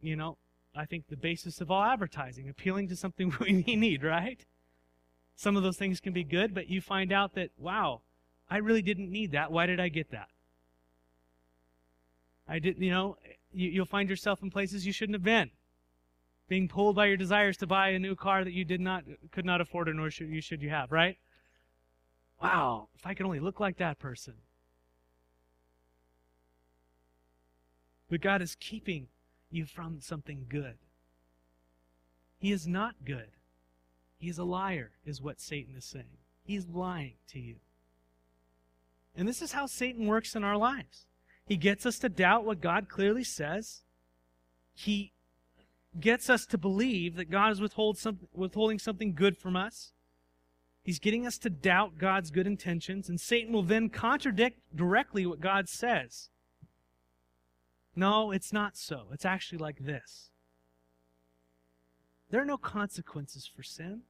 you 0.00 0.16
know, 0.16 0.38
I 0.74 0.86
think 0.86 1.06
the 1.06 1.16
basis 1.16 1.60
of 1.60 1.70
all 1.70 1.84
advertising, 1.84 2.48
appealing 2.48 2.88
to 2.88 2.96
something 2.96 3.32
we 3.40 3.52
need, 3.52 4.02
right? 4.02 4.44
Some 5.36 5.56
of 5.56 5.62
those 5.62 5.76
things 5.76 6.00
can 6.00 6.12
be 6.12 6.24
good, 6.24 6.54
but 6.54 6.68
you 6.68 6.80
find 6.80 7.12
out 7.12 7.34
that, 7.34 7.50
wow, 7.58 8.02
I 8.48 8.58
really 8.58 8.82
didn't 8.82 9.10
need 9.10 9.32
that. 9.32 9.50
Why 9.50 9.66
did 9.66 9.80
I 9.80 9.88
get 9.88 10.10
that? 10.10 10.28
I 12.46 12.58
didn't, 12.58 12.82
you 12.82 12.90
know, 12.90 13.16
you, 13.52 13.70
you'll 13.70 13.86
find 13.86 14.08
yourself 14.08 14.42
in 14.42 14.50
places 14.50 14.86
you 14.86 14.92
shouldn't 14.92 15.14
have 15.14 15.24
been. 15.24 15.50
Being 16.48 16.68
pulled 16.68 16.94
by 16.94 17.06
your 17.06 17.16
desires 17.16 17.56
to 17.58 17.66
buy 17.66 17.88
a 17.88 17.98
new 17.98 18.14
car 18.14 18.44
that 18.44 18.52
you 18.52 18.64
did 18.64 18.80
not, 18.80 19.04
could 19.32 19.46
not 19.46 19.60
afford, 19.60 19.88
or 19.88 19.94
nor 19.94 20.10
should 20.10 20.28
you 20.28 20.42
should 20.42 20.60
you 20.60 20.68
have, 20.70 20.92
right? 20.92 21.16
Wow, 22.42 22.88
if 22.94 23.06
I 23.06 23.14
could 23.14 23.24
only 23.24 23.40
look 23.40 23.60
like 23.60 23.78
that 23.78 23.98
person. 23.98 24.34
But 28.10 28.20
God 28.20 28.42
is 28.42 28.54
keeping 28.60 29.08
you 29.50 29.64
from 29.64 30.00
something 30.00 30.44
good. 30.48 30.76
He 32.38 32.52
is 32.52 32.66
not 32.66 32.96
good. 33.06 33.30
He's 34.18 34.38
a 34.38 34.44
liar, 34.44 34.92
is 35.04 35.20
what 35.20 35.40
Satan 35.40 35.74
is 35.76 35.84
saying. 35.84 36.18
He's 36.44 36.66
lying 36.66 37.14
to 37.28 37.38
you. 37.38 37.56
And 39.16 39.28
this 39.28 39.42
is 39.42 39.52
how 39.52 39.66
Satan 39.66 40.06
works 40.06 40.34
in 40.34 40.44
our 40.44 40.56
lives. 40.56 41.06
He 41.46 41.56
gets 41.56 41.86
us 41.86 41.98
to 42.00 42.08
doubt 42.08 42.44
what 42.44 42.60
God 42.60 42.88
clearly 42.88 43.24
says. 43.24 43.82
He 44.74 45.12
gets 46.00 46.28
us 46.28 46.46
to 46.46 46.58
believe 46.58 47.16
that 47.16 47.30
God 47.30 47.52
is 47.52 47.60
withhold 47.60 47.98
some, 47.98 48.20
withholding 48.32 48.78
something 48.78 49.14
good 49.14 49.36
from 49.36 49.56
us. 49.56 49.92
He's 50.82 50.98
getting 50.98 51.26
us 51.26 51.38
to 51.38 51.50
doubt 51.50 51.98
God's 51.98 52.30
good 52.30 52.46
intentions, 52.46 53.08
and 53.08 53.20
Satan 53.20 53.52
will 53.52 53.62
then 53.62 53.88
contradict 53.88 54.60
directly 54.74 55.24
what 55.24 55.40
God 55.40 55.68
says. 55.68 56.28
No, 57.96 58.32
it's 58.32 58.52
not 58.52 58.76
so. 58.76 59.06
It's 59.12 59.24
actually 59.24 59.58
like 59.58 59.78
this. 59.78 60.30
There 62.30 62.40
are 62.40 62.46
no 62.46 62.56
consequences 62.56 63.48
for 63.54 63.62
sin. 63.62 64.02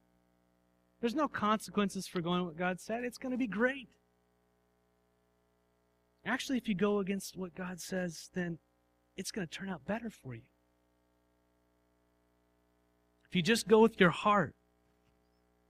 There's 1.01 1.15
no 1.15 1.27
consequences 1.27 2.07
for 2.07 2.21
going 2.21 2.45
what 2.45 2.57
God 2.57 2.79
said. 2.79 3.03
It's 3.03 3.17
going 3.17 3.31
to 3.31 3.37
be 3.37 3.47
great. 3.47 3.89
Actually, 6.25 6.57
if 6.57 6.67
you 6.67 6.75
go 6.75 6.99
against 6.99 7.37
what 7.37 7.53
God 7.53 7.79
says, 7.79 8.29
then 8.33 8.57
it's 9.15 9.31
going 9.31 9.47
to 9.47 9.53
turn 9.53 9.69
out 9.69 9.85
better 9.85 10.09
for 10.09 10.33
you. 10.33 10.41
If 13.29 13.35
you 13.35 13.43
just 13.43 13.67
go 13.67 13.81
with 13.81 13.99
your 13.99 14.09
heart 14.09 14.55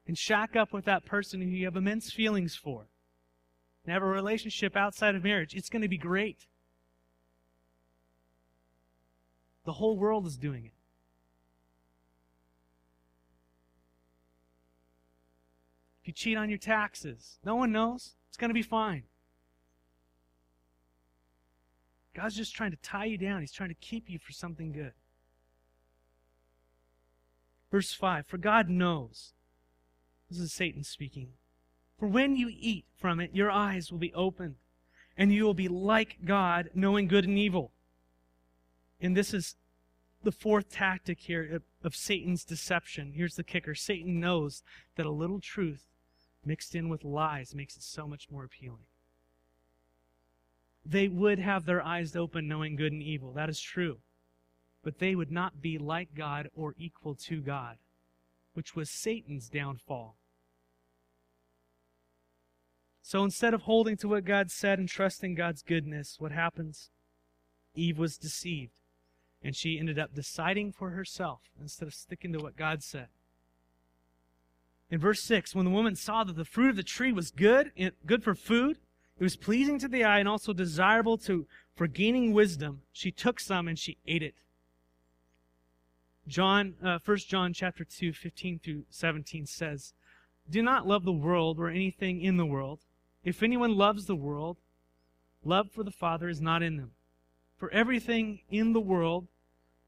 and 0.07 0.17
shack 0.17 0.55
up 0.55 0.71
with 0.71 0.85
that 0.85 1.05
person 1.05 1.41
who 1.41 1.47
you 1.47 1.65
have 1.65 1.75
immense 1.75 2.11
feelings 2.11 2.55
for 2.55 2.87
and 3.83 3.93
have 3.93 4.03
a 4.03 4.05
relationship 4.05 4.77
outside 4.77 5.15
of 5.15 5.23
marriage, 5.23 5.53
it's 5.55 5.69
going 5.69 5.81
to 5.81 5.89
be 5.89 5.97
great. 5.97 6.45
The 9.65 9.73
whole 9.73 9.97
world 9.97 10.27
is 10.27 10.37
doing 10.37 10.65
it. 10.65 10.74
If 16.05 16.09
you 16.09 16.13
cheat 16.13 16.37
on 16.37 16.49
your 16.49 16.59
taxes, 16.59 17.39
no 17.43 17.55
one 17.55 17.71
knows. 17.71 18.13
It's 18.27 18.37
going 18.37 18.51
to 18.51 18.53
be 18.53 18.61
fine. 18.61 19.05
God's 22.13 22.35
just 22.35 22.53
trying 22.53 22.69
to 22.69 22.77
tie 22.77 23.05
you 23.05 23.17
down. 23.17 23.41
He's 23.41 23.51
trying 23.51 23.69
to 23.69 23.75
keep 23.75 24.07
you 24.07 24.19
for 24.19 24.31
something 24.31 24.71
good. 24.71 24.93
Verse 27.71 27.91
5 27.91 28.27
For 28.27 28.37
God 28.37 28.69
knows. 28.69 29.33
This 30.29 30.39
is 30.39 30.53
Satan 30.53 30.83
speaking. 30.83 31.29
For 31.97 32.07
when 32.07 32.35
you 32.35 32.51
eat 32.51 32.85
from 32.95 33.19
it, 33.19 33.31
your 33.33 33.49
eyes 33.49 33.91
will 33.91 33.97
be 33.97 34.13
opened, 34.13 34.57
and 35.17 35.33
you 35.33 35.43
will 35.43 35.55
be 35.55 35.67
like 35.67 36.17
God, 36.23 36.69
knowing 36.75 37.07
good 37.07 37.25
and 37.25 37.39
evil. 37.39 37.71
And 39.01 39.17
this 39.17 39.33
is 39.33 39.55
the 40.21 40.31
fourth 40.31 40.69
tactic 40.69 41.21
here 41.21 41.55
of, 41.55 41.63
of 41.83 41.95
Satan's 41.95 42.45
deception. 42.45 43.13
Here's 43.15 43.37
the 43.37 43.43
kicker 43.43 43.73
Satan 43.73 44.19
knows 44.19 44.61
that 44.97 45.07
a 45.07 45.11
little 45.11 45.39
truth 45.39 45.87
mixed 46.45 46.75
in 46.75 46.89
with 46.89 47.03
lies 47.03 47.55
makes 47.55 47.75
it 47.75 47.83
so 47.83 48.07
much 48.07 48.29
more 48.29 48.43
appealing. 48.43 48.85
They 50.85 51.07
would 51.07 51.39
have 51.39 51.65
their 51.65 51.83
eyes 51.83 52.15
open 52.15 52.47
knowing 52.47 52.75
good 52.75 52.91
and 52.91 53.01
evil. 53.01 53.33
That 53.33 53.49
is 53.49 53.59
true. 53.59 53.97
But 54.83 54.99
they 54.99 55.15
would 55.15 55.31
not 55.31 55.61
be 55.61 55.77
like 55.79 56.13
God 56.13 56.49
or 56.55 56.75
equal 56.77 57.15
to 57.15 57.41
God, 57.41 57.77
which 58.53 58.75
was 58.75 58.89
Satan's 58.89 59.49
downfall. 59.49 60.15
So 63.01 63.23
instead 63.23 63.53
of 63.53 63.63
holding 63.63 63.97
to 63.97 64.07
what 64.07 64.25
God 64.25 64.51
said 64.51 64.79
and 64.79 64.87
trusting 64.89 65.35
God's 65.35 65.63
goodness, 65.63 66.17
what 66.19 66.31
happens? 66.31 66.89
Eve 67.75 67.97
was 67.97 68.17
deceived. 68.17 68.79
And 69.43 69.55
she 69.55 69.79
ended 69.79 69.99
up 69.99 70.13
deciding 70.13 70.71
for 70.71 70.91
herself 70.91 71.41
instead 71.59 71.87
of 71.87 71.93
sticking 71.93 72.33
to 72.33 72.39
what 72.39 72.55
God 72.55 72.81
said. 72.81 73.07
In 74.89 74.99
verse 74.99 75.21
6, 75.23 75.55
when 75.55 75.65
the 75.65 75.71
woman 75.71 75.95
saw 75.95 76.23
that 76.23 76.35
the 76.35 76.45
fruit 76.45 76.69
of 76.69 76.75
the 76.75 76.83
tree 76.83 77.11
was 77.11 77.31
good, 77.31 77.71
good 78.05 78.23
for 78.23 78.35
food, 78.35 78.77
it 79.17 79.23
was 79.23 79.35
pleasing 79.35 79.79
to 79.79 79.87
the 79.87 80.03
eye 80.03 80.19
and 80.19 80.27
also 80.27 80.53
desirable 80.53 81.17
to, 81.19 81.47
for 81.75 81.87
gaining 81.87 82.33
wisdom, 82.33 82.81
she 82.91 83.11
took 83.11 83.39
some 83.39 83.67
and 83.67 83.79
she 83.79 83.97
ate 84.05 84.21
it. 84.21 84.35
John, 86.27 86.75
uh, 86.83 86.99
1 87.03 87.17
John 87.17 87.53
chapter 87.53 87.83
2, 87.83 88.13
15 88.13 88.59
through 88.59 88.83
17 88.89 89.45
says, 89.45 89.93
Do 90.49 90.61
not 90.61 90.87
love 90.87 91.05
the 91.05 91.11
world 91.11 91.59
or 91.59 91.69
anything 91.69 92.21
in 92.21 92.37
the 92.37 92.45
world. 92.45 92.79
If 93.23 93.41
anyone 93.41 93.75
loves 93.75 94.05
the 94.05 94.15
world, 94.15 94.57
love 95.43 95.71
for 95.71 95.83
the 95.83 95.91
Father 95.91 96.29
is 96.29 96.41
not 96.41 96.61
in 96.61 96.77
them. 96.77 96.91
For 97.57 97.71
everything 97.71 98.41
in 98.49 98.73
the 98.73 98.81
world, 98.81 99.27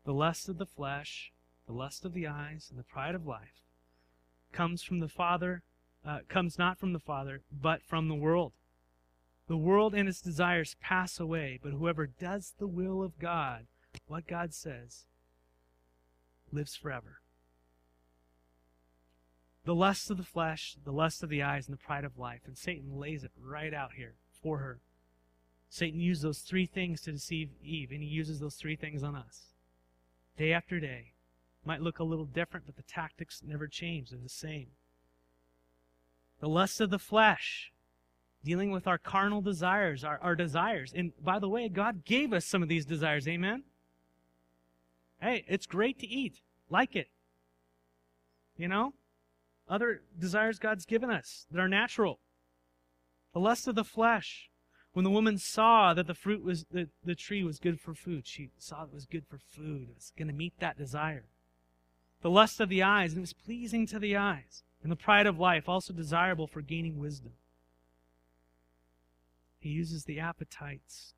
the 0.05 0.13
lust 0.13 0.47
of 0.47 0.57
the 0.57 0.65
flesh, 0.65 1.31
the 1.65 1.73
lust 1.73 2.05
of 2.05 2.13
the 2.13 2.27
eyes, 2.27 2.67
and 2.69 2.79
the 2.79 2.83
pride 2.83 3.13
of 3.13 3.27
life, 3.27 3.66
comes 4.51 4.83
from 4.83 4.99
the 4.99 5.07
Father, 5.07 5.63
uh, 6.05 6.19
comes 6.27 6.57
not 6.57 6.79
from 6.79 6.93
the 6.93 6.99
Father, 6.99 7.41
but 7.51 7.81
from 7.83 8.07
the 8.07 8.15
world. 8.15 8.53
The 9.47 9.57
world 9.57 9.93
and 9.93 10.09
its 10.09 10.21
desires 10.21 10.75
pass 10.81 11.19
away, 11.19 11.59
but 11.61 11.71
whoever 11.71 12.07
does 12.07 12.53
the 12.57 12.67
will 12.67 13.01
of 13.01 13.17
God, 13.17 13.67
what 14.07 14.27
God 14.27 14.53
says, 14.53 15.05
lives 16.51 16.75
forever. 16.75 17.21
The 19.63 19.75
lust 19.75 20.09
of 20.09 20.17
the 20.17 20.23
flesh, 20.23 20.77
the 20.83 20.91
lust 20.91 21.23
of 21.23 21.29
the 21.29 21.43
eyes, 21.43 21.67
and 21.67 21.77
the 21.77 21.81
pride 21.81 22.05
of 22.05 22.17
life. 22.17 22.41
And 22.45 22.57
Satan 22.57 22.97
lays 22.97 23.23
it 23.23 23.31
right 23.41 23.73
out 23.73 23.93
here 23.97 24.15
for 24.41 24.59
her. 24.59 24.79
Satan 25.69 25.99
used 25.99 26.21
those 26.21 26.39
three 26.39 26.65
things 26.65 27.01
to 27.01 27.11
deceive 27.11 27.49
Eve, 27.61 27.91
and 27.91 28.01
he 28.01 28.07
uses 28.07 28.39
those 28.39 28.55
three 28.55 28.75
things 28.75 29.03
on 29.03 29.15
us. 29.15 29.47
Day 30.37 30.53
after 30.53 30.79
day. 30.79 31.11
Might 31.67 31.81
look 31.81 31.99
a 31.99 32.03
little 32.03 32.25
different, 32.25 32.65
but 32.65 32.77
the 32.77 32.83
tactics 32.83 33.41
never 33.45 33.67
change. 33.67 34.09
They're 34.09 34.19
the 34.19 34.29
same. 34.29 34.67
The 36.39 36.47
lust 36.47 36.79
of 36.79 36.89
the 36.89 36.97
flesh, 36.97 37.73
dealing 38.43 38.71
with 38.71 38.87
our 38.87 38.97
carnal 38.97 39.41
desires, 39.41 40.03
our, 40.03 40.17
our 40.21 40.35
desires. 40.35 40.93
And 40.95 41.11
by 41.21 41.39
the 41.39 41.49
way, 41.49 41.67
God 41.67 42.05
gave 42.05 42.31
us 42.31 42.45
some 42.45 42.63
of 42.63 42.69
these 42.69 42.85
desires. 42.85 43.27
Amen? 43.27 43.63
Hey, 45.19 45.43
it's 45.47 45.65
great 45.65 45.99
to 45.99 46.07
eat. 46.07 46.39
Like 46.69 46.95
it. 46.95 47.09
You 48.55 48.69
know? 48.69 48.93
other 49.69 50.01
desires 50.17 50.59
God's 50.59 50.85
given 50.85 51.09
us 51.09 51.45
that 51.51 51.59
are 51.59 51.67
natural. 51.67 52.19
The 53.33 53.39
lust 53.39 53.67
of 53.67 53.75
the 53.75 53.83
flesh. 53.83 54.49
When 54.93 55.03
the 55.03 55.11
woman 55.11 55.37
saw 55.37 55.93
that 55.93 56.07
the 56.07 56.15
fruit 56.15 56.43
was 56.43 56.65
the, 56.71 56.87
the 57.03 57.13
tree 57.13 57.43
was 57.43 57.59
good 57.59 57.79
for 57.79 57.93
food, 57.93 58.25
she 58.25 58.49
saw 58.57 58.83
it 58.83 58.93
was 58.93 59.05
good 59.05 59.25
for 59.27 59.37
food. 59.37 59.89
It 59.89 59.95
was 59.95 60.13
going 60.17 60.29
to 60.29 60.33
meet 60.33 60.53
that 60.59 60.77
desire. 60.77 61.25
The 62.21 62.29
lust 62.29 62.59
of 62.59 62.69
the 62.69 62.83
eyes, 62.83 63.11
and 63.11 63.19
it 63.19 63.21
was 63.21 63.33
pleasing 63.33 63.85
to 63.87 63.99
the 63.99 64.15
eyes. 64.15 64.63
And 64.83 64.91
the 64.91 64.95
pride 64.95 65.27
of 65.27 65.39
life, 65.39 65.67
also 65.67 65.93
desirable 65.93 66.47
for 66.47 66.61
gaining 66.61 66.99
wisdom. 66.99 67.33
He 69.59 69.69
uses 69.69 70.05
the 70.05 70.19
appetites, 70.19 71.13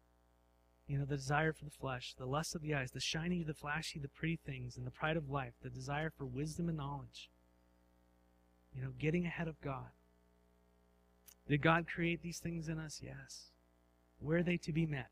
you 0.87 0.97
know, 0.97 1.05
the 1.05 1.17
desire 1.17 1.53
for 1.53 1.65
the 1.65 1.71
flesh, 1.71 2.15
the 2.17 2.25
lust 2.25 2.55
of 2.55 2.61
the 2.61 2.73
eyes, 2.73 2.91
the 2.91 2.99
shiny, 2.99 3.43
the 3.43 3.53
flashy, 3.53 3.99
the 3.99 4.07
pretty 4.07 4.39
things, 4.45 4.75
and 4.75 4.87
the 4.87 4.91
pride 4.91 5.17
of 5.17 5.29
life, 5.29 5.53
the 5.61 5.69
desire 5.69 6.09
for 6.09 6.25
wisdom 6.25 6.67
and 6.67 6.77
knowledge. 6.77 7.29
You 8.75 8.81
know, 8.81 8.91
getting 8.97 9.25
ahead 9.25 9.47
of 9.47 9.61
God. 9.61 9.91
Did 11.47 11.61
God 11.61 11.87
create 11.87 12.21
these 12.21 12.39
things 12.39 12.69
in 12.69 12.79
us? 12.79 13.01
Yes. 13.03 13.51
Where 14.19 14.37
are 14.37 14.43
they 14.43 14.57
to 14.57 14.71
be 14.71 14.85
met? 14.85 15.09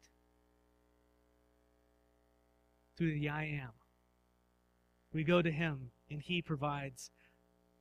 Through 2.97 3.13
the 3.13 3.29
I 3.29 3.43
am. 3.43 3.71
We 5.13 5.23
go 5.23 5.41
to 5.41 5.51
Him, 5.51 5.91
and 6.09 6.21
He 6.21 6.41
provides 6.41 7.11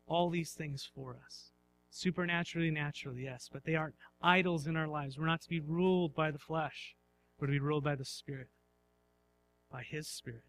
all 0.06 0.30
these 0.30 0.52
things 0.52 0.88
for 0.94 1.16
us. 1.24 1.50
Supernaturally, 1.90 2.70
naturally, 2.70 3.24
yes, 3.24 3.48
but 3.52 3.64
they 3.64 3.74
aren't 3.74 3.94
idols 4.22 4.66
in 4.66 4.76
our 4.76 4.88
lives. 4.88 5.18
We're 5.18 5.26
not 5.26 5.42
to 5.42 5.48
be 5.48 5.60
ruled 5.60 6.14
by 6.14 6.30
the 6.30 6.38
flesh, 6.38 6.94
we're 7.38 7.46
to 7.46 7.52
be 7.52 7.58
ruled 7.58 7.84
by 7.84 7.94
the 7.94 8.04
Spirit, 8.04 8.48
by 9.70 9.82
His 9.82 10.06
Spirit. 10.06 10.44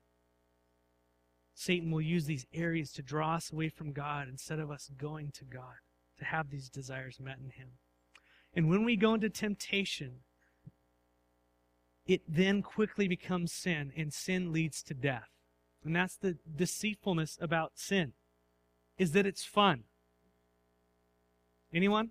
Satan 1.54 1.90
will 1.90 2.02
use 2.02 2.26
these 2.26 2.46
areas 2.54 2.92
to 2.94 3.02
draw 3.02 3.36
us 3.36 3.52
away 3.52 3.70
from 3.70 3.92
God 3.92 4.28
instead 4.28 4.60
of 4.60 4.70
us 4.70 4.92
going 4.96 5.32
to 5.32 5.46
God, 5.46 5.82
to 6.20 6.26
have 6.26 6.50
these 6.50 6.70
desires 6.70 7.20
met 7.20 7.40
in 7.44 7.50
Him. 7.50 7.70
And 8.54 8.70
when 8.70 8.86
we 8.86 8.96
go 8.96 9.16
into 9.16 9.30
temptation, 9.30 10.20
it 12.06 12.22
then 12.28 12.62
quickly 12.62 13.08
becomes 13.08 13.52
sin, 13.54 13.92
and 13.98 14.14
sin 14.14 14.54
leads 14.54 14.84
to 14.84 14.94
death. 14.94 15.30
And 15.88 15.96
that's 15.96 16.18
the 16.18 16.36
deceitfulness 16.54 17.38
about 17.40 17.72
sin, 17.76 18.12
is 18.98 19.14
that 19.14 19.26
it's 19.26 19.46
fun. 19.46 19.86
Anyone? 21.74 22.10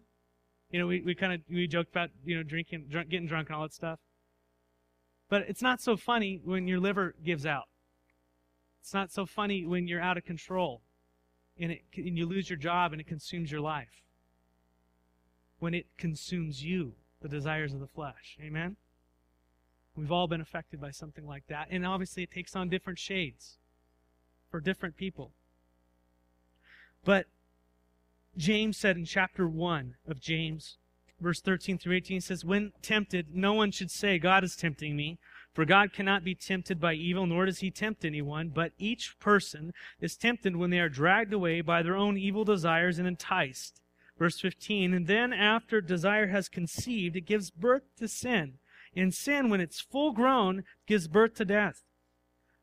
You 0.71 0.79
know, 0.79 0.87
we, 0.87 1.03
we 1.03 1.15
kind 1.15 1.35
of 1.35 1.41
we 1.51 1.67
joked 1.67 1.91
about 1.91 2.09
you 2.25 2.37
know 2.37 2.43
drinking, 2.43 2.87
drunk, 2.91 3.11
getting 3.11 3.29
drunk, 3.29 3.49
and 3.51 3.57
all 3.57 3.65
that 3.65 3.75
stuff. 3.75 3.99
But 5.29 5.43
it's 5.43 5.61
not 5.61 5.83
so 5.83 5.95
funny 5.95 6.41
when 6.43 6.67
your 6.67 6.81
liver 6.81 7.17
gives 7.23 7.45
out. 7.45 7.65
It's 8.81 8.95
not 8.95 9.13
so 9.13 9.27
funny 9.27 9.67
when 9.67 9.87
you're 9.87 10.01
out 10.01 10.17
of 10.17 10.25
control 10.25 10.81
and, 11.61 11.73
it, 11.73 11.83
and 11.97 12.17
you 12.17 12.25
lose 12.25 12.49
your 12.49 12.57
job 12.57 12.93
and 12.93 13.01
it 13.01 13.07
consumes 13.07 13.53
your 13.53 13.61
life. 13.61 14.05
When 15.59 15.75
it 15.75 15.87
consumes 15.99 16.65
you, 16.65 16.95
the 17.21 17.29
desires 17.29 17.75
of 17.75 17.81
the 17.81 17.89
flesh. 17.89 18.39
Amen? 18.41 18.77
We've 19.95 20.13
all 20.13 20.29
been 20.29 20.41
affected 20.41 20.81
by 20.81 20.93
something 20.93 21.27
like 21.27 21.47
that. 21.49 21.69
And 21.71 21.85
obviously, 21.85 22.23
it 22.23 22.31
takes 22.31 22.57
on 22.57 22.71
different 22.71 22.99
shades 22.99 23.59
for 24.57 24.61
different 24.61 24.97
people. 24.97 25.33
But 27.05 27.27
James 28.39 28.79
said 28.79 28.97
in 28.97 29.05
chapter 29.05 29.47
1 29.47 29.97
of 30.09 30.19
James, 30.19 30.79
verse 31.21 31.43
13 31.43 31.77
through 31.77 31.97
18 31.97 32.23
says, 32.23 32.43
When 32.43 32.73
tempted, 32.81 33.35
no 33.35 33.53
one 33.53 33.71
should 33.71 33.91
say, 33.91 34.19
God 34.19 34.45
is 34.45 34.57
tempting 34.57 34.97
me. 34.97 35.19
For 35.53 35.67
God 35.67 35.93
cannot 35.93 36.25
be 36.25 36.35
tempted 36.35 36.81
by 36.81 36.95
evil, 36.95 37.27
nor 37.27 37.45
does 37.45 37.59
he 37.59 37.71
tempt 37.71 38.03
anyone, 38.03 38.49
but 38.49 38.73
each 38.79 39.19
person 39.19 39.75
is 40.01 40.17
tempted 40.17 40.57
when 40.57 40.71
they 40.71 40.81
are 40.81 40.89
dragged 40.89 41.35
away 41.35 41.61
by 41.61 41.83
their 41.83 41.95
own 41.95 42.17
evil 42.17 42.47
desires 42.47 42.99
and 42.99 43.07
enticed. 43.07 43.83
Verse 44.19 44.41
15, 44.41 44.95
and 44.95 45.07
then 45.07 45.35
after 45.35 45.83
desire 45.83 46.29
has 46.29 46.49
conceived, 46.49 47.15
it 47.15 47.27
gives 47.27 47.51
birth 47.51 47.83
to 47.99 48.09
sin. 48.09 48.55
And 48.97 49.13
sin, 49.13 49.51
when 49.51 49.61
it's 49.61 49.83
full 49.83 50.13
grown, 50.13 50.65
gives 50.87 51.09
birth 51.09 51.35
to 51.35 51.45
death. 51.45 51.83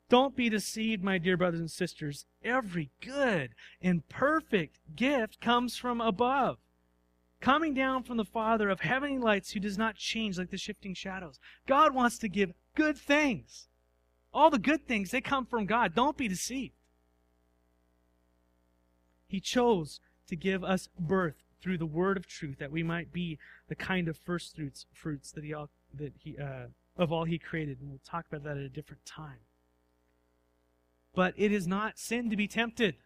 Don't 0.08 0.36
be 0.36 0.48
deceived, 0.48 1.02
my 1.02 1.18
dear 1.18 1.36
brothers 1.36 1.60
and 1.60 1.70
sisters. 1.70 2.26
Every 2.42 2.90
good 3.00 3.54
and 3.80 4.06
perfect 4.08 4.80
gift 4.94 5.40
comes 5.40 5.76
from 5.76 6.00
above, 6.00 6.58
coming 7.40 7.72
down 7.72 8.02
from 8.02 8.18
the 8.18 8.24
Father 8.24 8.68
of 8.68 8.80
heavenly 8.80 9.18
lights 9.18 9.52
who 9.52 9.60
does 9.60 9.78
not 9.78 9.96
change 9.96 10.38
like 10.38 10.50
the 10.50 10.58
shifting 10.58 10.94
shadows. 10.94 11.38
God 11.66 11.94
wants 11.94 12.18
to 12.18 12.28
give 12.28 12.52
good 12.74 12.98
things. 12.98 13.68
All 14.32 14.50
the 14.50 14.58
good 14.58 14.86
things, 14.86 15.10
they 15.10 15.20
come 15.20 15.46
from 15.46 15.64
God. 15.64 15.94
Don't 15.94 16.16
be 16.16 16.28
deceived. 16.28 16.74
He 19.26 19.40
chose 19.40 20.00
to 20.28 20.36
give 20.36 20.62
us 20.62 20.88
birth 20.98 21.36
through 21.62 21.78
the 21.78 21.86
word 21.86 22.16
of 22.16 22.26
truth 22.26 22.58
that 22.58 22.70
we 22.70 22.82
might 22.82 23.12
be 23.12 23.38
the 23.68 23.74
kind 23.74 24.06
of 24.06 24.18
first 24.18 24.54
fruits 24.54 24.86
fruits 24.92 25.32
that 25.32 25.44
he 25.44 25.54
all 25.54 25.70
that 25.94 26.12
he 26.18 26.36
uh, 26.36 26.66
of 26.96 27.10
all 27.10 27.24
he 27.24 27.38
created 27.38 27.80
and 27.80 27.88
we'll 27.88 28.00
talk 28.04 28.26
about 28.28 28.44
that 28.44 28.58
at 28.58 28.62
a 28.62 28.68
different 28.68 29.04
time 29.06 29.38
but 31.14 31.34
it 31.36 31.52
is 31.52 31.66
not 31.66 31.98
sin 31.98 32.30
to 32.30 32.36
be 32.36 32.48
tempted. 32.48 32.96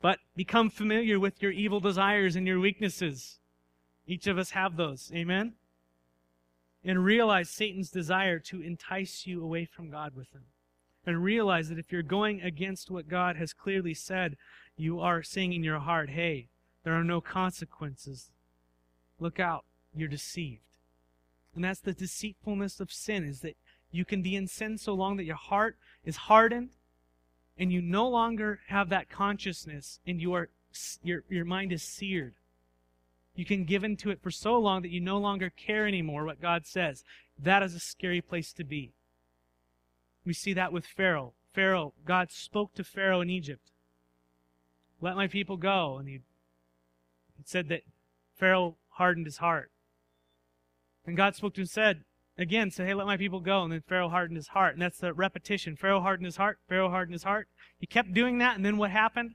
But 0.00 0.18
become 0.36 0.68
familiar 0.68 1.18
with 1.18 1.40
your 1.40 1.52
evil 1.52 1.80
desires 1.80 2.36
and 2.36 2.46
your 2.46 2.60
weaknesses. 2.60 3.38
Each 4.06 4.26
of 4.26 4.36
us 4.36 4.50
have 4.50 4.76
those. 4.76 5.10
Amen? 5.14 5.54
And 6.84 7.04
realize 7.04 7.48
satan's 7.48 7.90
desire 7.90 8.38
to 8.40 8.60
entice 8.60 9.26
you 9.26 9.42
away 9.42 9.64
from 9.64 9.90
god 9.90 10.14
with 10.14 10.32
him. 10.32 10.44
And 11.06 11.22
realize 11.22 11.68
that 11.68 11.78
if 11.78 11.92
you're 11.92 12.02
going 12.02 12.42
against 12.42 12.90
what 12.90 13.08
god 13.08 13.36
has 13.36 13.52
clearly 13.52 13.94
said 13.94 14.36
you 14.76 15.00
are 15.00 15.22
saying 15.22 15.52
in 15.52 15.64
your 15.64 15.78
heart 15.78 16.10
hey 16.10 16.48
there 16.84 16.94
are 16.94 17.04
no 17.04 17.20
consequences. 17.20 18.30
Look 19.18 19.40
out, 19.40 19.64
you're 19.94 20.08
deceived. 20.08 20.60
And 21.54 21.64
that's 21.64 21.80
the 21.80 21.94
deceitfulness 21.94 22.78
of 22.78 22.92
sin, 22.92 23.24
is 23.24 23.40
that 23.40 23.56
you 23.94 24.04
can 24.04 24.22
be 24.22 24.34
in 24.34 24.48
sin 24.48 24.76
so 24.76 24.92
long 24.92 25.16
that 25.16 25.24
your 25.24 25.36
heart 25.36 25.76
is 26.04 26.16
hardened 26.16 26.70
and 27.56 27.72
you 27.72 27.80
no 27.80 28.08
longer 28.08 28.58
have 28.66 28.88
that 28.88 29.08
consciousness 29.08 30.00
and 30.04 30.20
you 30.20 30.32
are, 30.32 30.48
your, 31.04 31.22
your 31.28 31.44
mind 31.44 31.72
is 31.72 31.84
seared. 31.84 32.34
You 33.36 33.44
can 33.44 33.64
give 33.64 33.84
into 33.84 34.10
it 34.10 34.20
for 34.20 34.32
so 34.32 34.58
long 34.58 34.82
that 34.82 34.90
you 34.90 35.00
no 35.00 35.18
longer 35.18 35.48
care 35.48 35.86
anymore 35.86 36.24
what 36.24 36.42
God 36.42 36.66
says. 36.66 37.04
That 37.38 37.62
is 37.62 37.72
a 37.74 37.80
scary 37.80 38.20
place 38.20 38.52
to 38.54 38.64
be. 38.64 38.92
We 40.26 40.32
see 40.32 40.54
that 40.54 40.72
with 40.72 40.86
Pharaoh. 40.86 41.34
Pharaoh, 41.52 41.94
God 42.04 42.32
spoke 42.32 42.74
to 42.74 42.82
Pharaoh 42.82 43.20
in 43.20 43.30
Egypt. 43.30 43.70
Let 45.00 45.14
my 45.14 45.28
people 45.28 45.56
go. 45.56 45.98
And 45.98 46.08
he 46.08 46.20
said 47.44 47.68
that 47.68 47.82
Pharaoh 48.34 48.74
hardened 48.90 49.26
his 49.26 49.36
heart. 49.36 49.70
And 51.06 51.16
God 51.16 51.36
spoke 51.36 51.54
to 51.54 51.60
him 51.60 51.64
and 51.64 51.70
said, 51.70 52.04
again, 52.36 52.70
said, 52.70 52.86
hey, 52.86 52.94
let 52.94 53.06
my 53.06 53.16
people 53.16 53.40
go. 53.40 53.62
And 53.62 53.72
then 53.72 53.82
Pharaoh 53.86 54.08
hardened 54.08 54.36
his 54.36 54.48
heart. 54.48 54.74
And 54.74 54.82
that's 54.82 54.98
the 54.98 55.12
repetition. 55.12 55.76
Pharaoh 55.76 56.00
hardened 56.00 56.26
his 56.26 56.36
heart. 56.36 56.58
Pharaoh 56.68 56.90
hardened 56.90 57.14
his 57.14 57.24
heart. 57.24 57.48
He 57.78 57.86
kept 57.86 58.14
doing 58.14 58.38
that. 58.38 58.56
And 58.56 58.64
then 58.64 58.76
what 58.76 58.90
happened? 58.90 59.34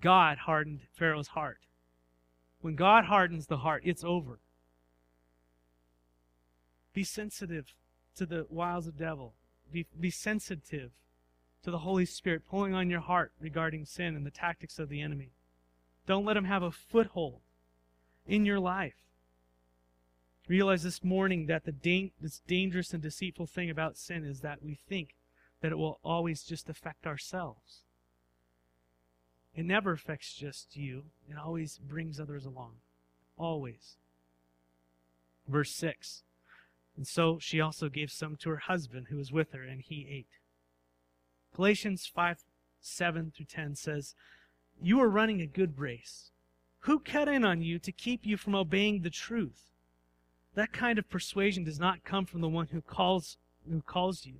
God 0.00 0.38
hardened 0.38 0.80
Pharaoh's 0.92 1.28
heart. 1.28 1.58
When 2.60 2.74
God 2.74 3.04
hardens 3.06 3.46
the 3.46 3.58
heart, 3.58 3.82
it's 3.84 4.04
over. 4.04 4.40
Be 6.92 7.04
sensitive 7.04 7.74
to 8.16 8.26
the 8.26 8.46
wiles 8.50 8.86
of 8.86 8.98
the 8.98 9.04
devil. 9.04 9.34
Be, 9.72 9.86
be 9.98 10.10
sensitive 10.10 10.90
to 11.62 11.70
the 11.70 11.78
Holy 11.78 12.04
Spirit 12.04 12.42
pulling 12.48 12.74
on 12.74 12.90
your 12.90 13.00
heart 13.00 13.32
regarding 13.40 13.84
sin 13.84 14.16
and 14.16 14.26
the 14.26 14.30
tactics 14.30 14.78
of 14.78 14.88
the 14.88 15.00
enemy. 15.00 15.30
Don't 16.06 16.24
let 16.24 16.36
him 16.36 16.44
have 16.44 16.62
a 16.62 16.70
foothold 16.70 17.40
in 18.26 18.44
your 18.44 18.58
life. 18.58 18.94
Realize 20.50 20.82
this 20.82 21.04
morning 21.04 21.46
that 21.46 21.64
the 21.64 22.10
this 22.20 22.40
dangerous 22.48 22.92
and 22.92 23.00
deceitful 23.00 23.46
thing 23.46 23.70
about 23.70 23.96
sin 23.96 24.24
is 24.24 24.40
that 24.40 24.64
we 24.64 24.74
think 24.74 25.14
that 25.60 25.70
it 25.70 25.78
will 25.78 26.00
always 26.02 26.42
just 26.42 26.68
affect 26.68 27.06
ourselves. 27.06 27.84
It 29.54 29.64
never 29.64 29.92
affects 29.92 30.34
just 30.34 30.76
you, 30.76 31.04
it 31.28 31.36
always 31.38 31.78
brings 31.78 32.18
others 32.18 32.46
along. 32.46 32.78
Always. 33.38 33.94
Verse 35.46 35.70
6 35.70 36.24
And 36.96 37.06
so 37.06 37.38
she 37.38 37.60
also 37.60 37.88
gave 37.88 38.10
some 38.10 38.34
to 38.38 38.50
her 38.50 38.56
husband 38.56 39.06
who 39.08 39.18
was 39.18 39.30
with 39.30 39.52
her, 39.52 39.62
and 39.62 39.80
he 39.80 40.08
ate. 40.10 40.40
Galatians 41.54 42.10
5 42.12 42.38
7 42.80 43.32
through 43.36 43.46
10 43.46 43.76
says, 43.76 44.16
You 44.82 45.00
are 45.00 45.08
running 45.08 45.40
a 45.40 45.46
good 45.46 45.78
race. 45.78 46.32
Who 46.80 46.98
cut 46.98 47.28
in 47.28 47.44
on 47.44 47.62
you 47.62 47.78
to 47.78 47.92
keep 47.92 48.26
you 48.26 48.36
from 48.36 48.56
obeying 48.56 49.02
the 49.02 49.10
truth? 49.10 49.70
That 50.54 50.72
kind 50.72 50.98
of 50.98 51.08
persuasion 51.08 51.64
does 51.64 51.78
not 51.78 52.04
come 52.04 52.26
from 52.26 52.40
the 52.40 52.48
one 52.48 52.68
who 52.68 52.80
calls 52.80 53.36
who 53.68 53.82
calls 53.82 54.26
you. 54.26 54.36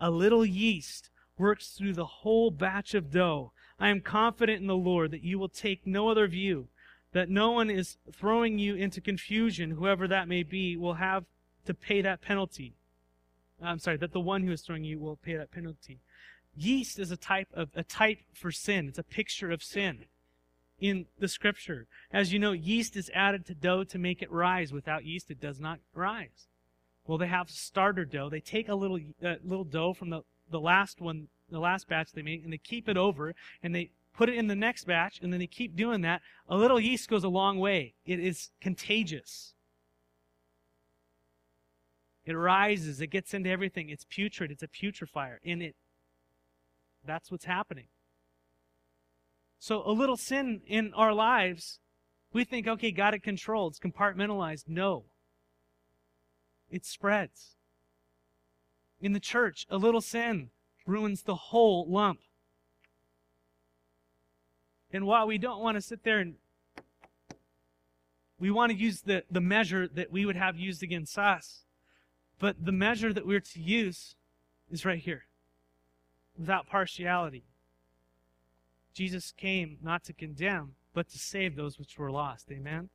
A 0.00 0.10
little 0.10 0.44
yeast 0.44 1.10
works 1.36 1.70
through 1.70 1.94
the 1.94 2.04
whole 2.04 2.50
batch 2.50 2.94
of 2.94 3.10
dough. 3.10 3.52
I 3.78 3.88
am 3.88 4.00
confident 4.00 4.60
in 4.60 4.66
the 4.66 4.76
Lord 4.76 5.10
that 5.10 5.24
you 5.24 5.38
will 5.38 5.48
take 5.48 5.86
no 5.86 6.08
other 6.08 6.26
view, 6.26 6.68
that 7.12 7.28
no 7.28 7.50
one 7.50 7.70
is 7.70 7.96
throwing 8.12 8.58
you 8.58 8.74
into 8.74 9.00
confusion, 9.00 9.72
whoever 9.72 10.06
that 10.08 10.28
may 10.28 10.42
be, 10.42 10.76
will 10.76 10.94
have 10.94 11.24
to 11.64 11.74
pay 11.74 12.02
that 12.02 12.20
penalty. 12.20 12.74
I'm 13.62 13.78
sorry, 13.78 13.96
that 13.98 14.12
the 14.12 14.20
one 14.20 14.42
who 14.42 14.52
is 14.52 14.62
throwing 14.62 14.84
you 14.84 14.98
will 14.98 15.16
pay 15.16 15.36
that 15.36 15.50
penalty. 15.50 16.00
Yeast 16.56 16.98
is 16.98 17.10
a 17.10 17.16
type 17.16 17.48
of 17.54 17.70
a 17.74 17.82
type 17.82 18.18
for 18.32 18.50
sin. 18.52 18.88
It's 18.88 18.98
a 18.98 19.04
picture 19.04 19.50
of 19.50 19.62
sin 19.62 20.04
in 20.80 21.06
the 21.18 21.28
scripture. 21.28 21.86
As 22.12 22.32
you 22.32 22.38
know, 22.38 22.52
yeast 22.52 22.96
is 22.96 23.10
added 23.14 23.46
to 23.46 23.54
dough 23.54 23.84
to 23.84 23.98
make 23.98 24.22
it 24.22 24.30
rise. 24.30 24.72
Without 24.72 25.04
yeast, 25.04 25.30
it 25.30 25.40
does 25.40 25.60
not 25.60 25.80
rise. 25.94 26.48
Well, 27.06 27.18
they 27.18 27.26
have 27.26 27.50
starter 27.50 28.04
dough. 28.04 28.28
They 28.28 28.40
take 28.40 28.68
a 28.68 28.74
little 28.74 29.00
uh, 29.24 29.36
little 29.44 29.64
dough 29.64 29.94
from 29.94 30.10
the, 30.10 30.22
the 30.50 30.60
last 30.60 31.00
one, 31.00 31.28
the 31.50 31.58
last 31.58 31.88
batch 31.88 32.12
they 32.12 32.22
made, 32.22 32.44
and 32.44 32.52
they 32.52 32.58
keep 32.58 32.88
it 32.88 32.96
over, 32.96 33.34
and 33.62 33.74
they 33.74 33.90
put 34.14 34.28
it 34.28 34.36
in 34.36 34.48
the 34.48 34.56
next 34.56 34.84
batch, 34.84 35.20
and 35.22 35.32
then 35.32 35.40
they 35.40 35.46
keep 35.46 35.76
doing 35.76 36.02
that. 36.02 36.20
A 36.48 36.56
little 36.56 36.80
yeast 36.80 37.08
goes 37.08 37.24
a 37.24 37.28
long 37.28 37.58
way. 37.58 37.94
It 38.04 38.20
is 38.20 38.50
contagious. 38.60 39.54
It 42.26 42.34
rises. 42.34 43.00
It 43.00 43.06
gets 43.06 43.32
into 43.32 43.48
everything. 43.48 43.88
It's 43.88 44.04
putrid. 44.04 44.50
It's 44.50 44.62
a 44.62 44.68
putrefier. 44.68 45.36
And 45.46 45.62
it, 45.62 45.76
that's 47.06 47.30
what's 47.30 47.46
happening. 47.46 47.86
So 49.58 49.82
a 49.84 49.92
little 49.92 50.16
sin 50.16 50.60
in 50.66 50.92
our 50.94 51.12
lives, 51.12 51.80
we 52.32 52.44
think, 52.44 52.68
okay, 52.68 52.90
got 52.90 53.14
it 53.14 53.22
controlled. 53.22 53.72
It's 53.72 53.80
compartmentalized. 53.80 54.64
No. 54.68 55.04
It 56.70 56.84
spreads. 56.84 57.56
In 59.00 59.12
the 59.12 59.20
church, 59.20 59.66
a 59.70 59.76
little 59.76 60.00
sin 60.00 60.50
ruins 60.86 61.22
the 61.22 61.34
whole 61.34 61.86
lump. 61.88 62.20
And 64.92 65.06
while 65.06 65.26
we 65.26 65.38
don't 65.38 65.62
want 65.62 65.76
to 65.76 65.82
sit 65.82 66.02
there 66.02 66.18
and 66.18 66.34
we 68.38 68.50
want 68.50 68.72
to 68.72 68.78
use 68.78 69.02
the, 69.02 69.24
the 69.30 69.40
measure 69.40 69.88
that 69.88 70.12
we 70.12 70.24
would 70.24 70.36
have 70.36 70.56
used 70.56 70.82
against 70.82 71.18
us, 71.18 71.64
but 72.38 72.64
the 72.64 72.72
measure 72.72 73.12
that 73.12 73.26
we're 73.26 73.40
to 73.40 73.60
use 73.60 74.14
is 74.70 74.84
right 74.84 75.00
here 75.00 75.24
without 76.38 76.68
partiality. 76.68 77.44
Jesus 78.98 79.30
came 79.36 79.78
not 79.80 80.02
to 80.02 80.12
condemn, 80.12 80.74
but 80.92 81.08
to 81.10 81.20
save 81.20 81.54
those 81.54 81.78
which 81.78 81.96
were 81.96 82.10
lost. 82.10 82.50
Amen? 82.50 82.88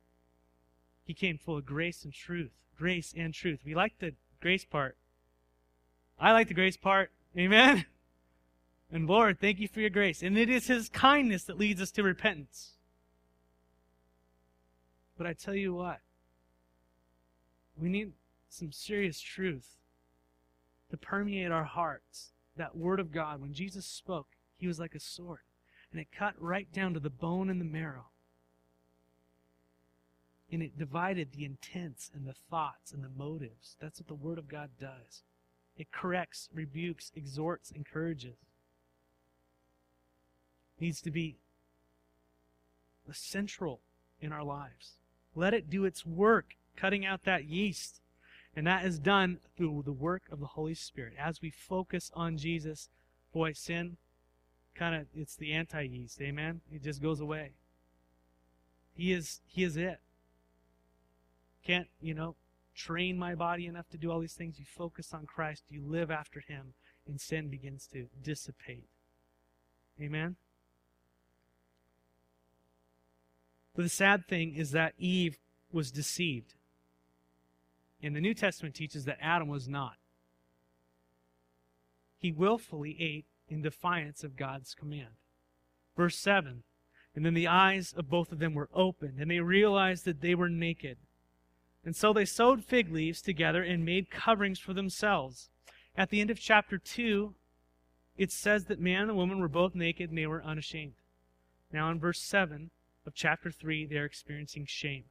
He 1.02 1.14
came 1.14 1.38
full 1.38 1.56
of 1.56 1.64
grace 1.64 2.04
and 2.04 2.12
truth. 2.12 2.50
Grace 2.76 3.14
and 3.16 3.32
truth. 3.32 3.60
We 3.64 3.74
like 3.74 3.98
the 4.00 4.12
grace 4.38 4.66
part. 4.66 4.98
I 6.20 6.32
like 6.32 6.48
the 6.48 6.54
grace 6.54 6.76
part. 6.76 7.10
Amen? 7.38 7.86
And 8.92 9.08
Lord, 9.08 9.40
thank 9.40 9.58
you 9.58 9.66
for 9.66 9.80
your 9.80 9.88
grace. 9.88 10.22
And 10.22 10.36
it 10.36 10.50
is 10.50 10.66
His 10.66 10.90
kindness 10.90 11.44
that 11.44 11.58
leads 11.58 11.80
us 11.80 11.90
to 11.92 12.02
repentance. 12.02 12.72
But 15.16 15.26
I 15.26 15.32
tell 15.32 15.54
you 15.54 15.72
what, 15.72 16.00
we 17.80 17.88
need 17.88 18.12
some 18.50 18.72
serious 18.72 19.18
truth 19.18 19.78
to 20.90 20.98
permeate 20.98 21.50
our 21.50 21.64
hearts. 21.64 22.32
That 22.56 22.76
Word 22.76 23.00
of 23.00 23.10
God, 23.10 23.40
when 23.40 23.54
Jesus 23.54 23.86
spoke, 23.86 24.28
He 24.58 24.66
was 24.66 24.78
like 24.78 24.94
a 24.94 25.00
sword 25.00 25.40
and 25.94 26.00
it 26.00 26.08
cut 26.10 26.34
right 26.40 26.66
down 26.72 26.92
to 26.92 26.98
the 26.98 27.08
bone 27.08 27.48
and 27.48 27.60
the 27.60 27.64
marrow. 27.64 28.06
And 30.50 30.60
it 30.60 30.76
divided 30.76 31.28
the 31.30 31.44
intents 31.44 32.10
and 32.12 32.26
the 32.26 32.34
thoughts 32.50 32.90
and 32.90 33.04
the 33.04 33.08
motives. 33.08 33.76
That's 33.80 34.00
what 34.00 34.08
the 34.08 34.14
Word 34.14 34.38
of 34.38 34.48
God 34.48 34.70
does. 34.80 35.22
It 35.76 35.92
corrects, 35.92 36.48
rebukes, 36.52 37.12
exhorts, 37.14 37.70
encourages. 37.70 38.34
It 40.76 40.80
needs 40.80 41.00
to 41.02 41.12
be 41.12 41.36
central 43.12 43.80
in 44.20 44.32
our 44.32 44.42
lives. 44.42 44.94
Let 45.36 45.54
it 45.54 45.70
do 45.70 45.84
its 45.84 46.04
work, 46.04 46.56
cutting 46.76 47.06
out 47.06 47.22
that 47.22 47.44
yeast. 47.44 48.00
And 48.56 48.66
that 48.66 48.84
is 48.84 48.98
done 48.98 49.38
through 49.56 49.84
the 49.86 49.92
work 49.92 50.22
of 50.32 50.40
the 50.40 50.46
Holy 50.46 50.74
Spirit. 50.74 51.12
As 51.16 51.40
we 51.40 51.50
focus 51.50 52.10
on 52.14 52.36
Jesus, 52.36 52.88
boy, 53.32 53.52
sin 53.52 53.96
kind 54.74 54.94
of 54.94 55.06
it's 55.14 55.36
the 55.36 55.52
anti-yeast, 55.52 56.20
amen? 56.20 56.60
It 56.72 56.82
just 56.82 57.02
goes 57.02 57.20
away. 57.20 57.52
He 58.94 59.12
is 59.12 59.40
he 59.46 59.64
is 59.64 59.76
it. 59.76 60.00
Can't, 61.64 61.88
you 62.00 62.14
know, 62.14 62.36
train 62.74 63.18
my 63.18 63.34
body 63.34 63.66
enough 63.66 63.88
to 63.90 63.96
do 63.96 64.10
all 64.10 64.20
these 64.20 64.34
things. 64.34 64.58
You 64.58 64.66
focus 64.66 65.14
on 65.14 65.26
Christ, 65.26 65.64
you 65.68 65.82
live 65.82 66.10
after 66.10 66.40
Him, 66.40 66.74
and 67.06 67.20
sin 67.20 67.48
begins 67.48 67.86
to 67.92 68.06
dissipate. 68.22 68.88
Amen? 70.00 70.36
But 73.74 73.82
the 73.82 73.88
sad 73.88 74.26
thing 74.28 74.54
is 74.54 74.72
that 74.72 74.94
Eve 74.98 75.38
was 75.72 75.90
deceived. 75.90 76.54
And 78.02 78.14
the 78.14 78.20
New 78.20 78.34
Testament 78.34 78.74
teaches 78.74 79.04
that 79.06 79.18
Adam 79.20 79.48
was 79.48 79.68
not. 79.68 79.94
He 82.18 82.30
willfully 82.30 82.96
ate 83.00 83.26
in 83.48 83.62
defiance 83.62 84.24
of 84.24 84.36
God's 84.36 84.74
command. 84.74 85.16
Verse 85.96 86.18
7 86.18 86.62
And 87.14 87.24
then 87.24 87.34
the 87.34 87.48
eyes 87.48 87.94
of 87.96 88.08
both 88.08 88.32
of 88.32 88.38
them 88.38 88.54
were 88.54 88.70
opened, 88.74 89.18
and 89.18 89.30
they 89.30 89.40
realized 89.40 90.04
that 90.04 90.20
they 90.20 90.34
were 90.34 90.48
naked. 90.48 90.98
And 91.84 91.94
so 91.94 92.12
they 92.12 92.24
sewed 92.24 92.64
fig 92.64 92.90
leaves 92.90 93.20
together 93.20 93.62
and 93.62 93.84
made 93.84 94.10
coverings 94.10 94.58
for 94.58 94.72
themselves. 94.72 95.50
At 95.96 96.10
the 96.10 96.20
end 96.20 96.30
of 96.30 96.40
chapter 96.40 96.78
2, 96.78 97.34
it 98.16 98.32
says 98.32 98.64
that 98.66 98.80
man 98.80 99.08
and 99.08 99.16
woman 99.16 99.40
were 99.40 99.48
both 99.48 99.74
naked 99.74 100.08
and 100.08 100.18
they 100.18 100.26
were 100.26 100.42
unashamed. 100.42 100.94
Now, 101.72 101.90
in 101.90 101.98
verse 101.98 102.20
7 102.20 102.70
of 103.06 103.14
chapter 103.14 103.50
3, 103.50 103.86
they're 103.86 104.04
experiencing 104.04 104.64
shame. 104.66 105.04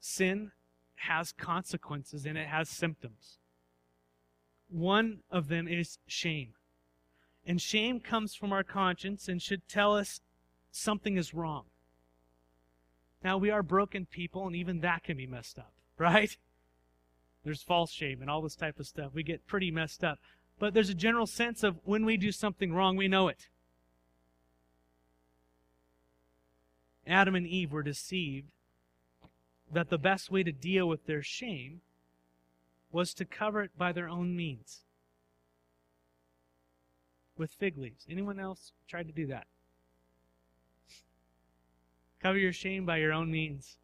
Sin 0.00 0.52
has 0.96 1.32
consequences 1.32 2.24
and 2.24 2.38
it 2.38 2.46
has 2.46 2.68
symptoms. 2.68 3.38
One 4.68 5.20
of 5.30 5.48
them 5.48 5.68
is 5.68 5.98
shame. 6.06 6.54
And 7.46 7.60
shame 7.60 8.00
comes 8.00 8.34
from 8.34 8.52
our 8.52 8.64
conscience 8.64 9.28
and 9.28 9.40
should 9.40 9.68
tell 9.68 9.96
us 9.96 10.20
something 10.70 11.16
is 11.16 11.32
wrong. 11.32 11.64
Now, 13.22 13.38
we 13.38 13.50
are 13.50 13.62
broken 13.62 14.06
people, 14.06 14.46
and 14.46 14.54
even 14.54 14.80
that 14.80 15.04
can 15.04 15.16
be 15.16 15.26
messed 15.26 15.58
up, 15.58 15.72
right? 15.98 16.36
There's 17.44 17.62
false 17.62 17.92
shame 17.92 18.20
and 18.20 18.28
all 18.28 18.42
this 18.42 18.56
type 18.56 18.80
of 18.80 18.86
stuff. 18.86 19.12
We 19.14 19.22
get 19.22 19.46
pretty 19.46 19.70
messed 19.70 20.02
up. 20.02 20.18
But 20.58 20.74
there's 20.74 20.90
a 20.90 20.94
general 20.94 21.26
sense 21.26 21.62
of 21.62 21.76
when 21.84 22.04
we 22.04 22.16
do 22.16 22.32
something 22.32 22.72
wrong, 22.72 22.96
we 22.96 23.08
know 23.08 23.28
it. 23.28 23.48
Adam 27.06 27.34
and 27.34 27.46
Eve 27.46 27.72
were 27.72 27.82
deceived 27.82 28.48
that 29.72 29.90
the 29.90 29.98
best 29.98 30.30
way 30.30 30.42
to 30.42 30.52
deal 30.52 30.88
with 30.88 31.06
their 31.06 31.22
shame 31.22 31.82
was 32.90 33.14
to 33.14 33.24
cover 33.24 33.62
it 33.62 33.76
by 33.76 33.92
their 33.92 34.08
own 34.08 34.36
means 34.36 34.82
with 37.36 37.50
fig 37.50 37.76
leaves. 37.76 38.06
Anyone 38.08 38.40
else 38.40 38.72
tried 38.88 39.06
to 39.06 39.12
do 39.12 39.26
that? 39.26 39.46
Cover 42.20 42.38
your 42.38 42.52
shame 42.52 42.86
by 42.86 42.96
your 42.96 43.12
own 43.12 43.30
means. 43.30 43.76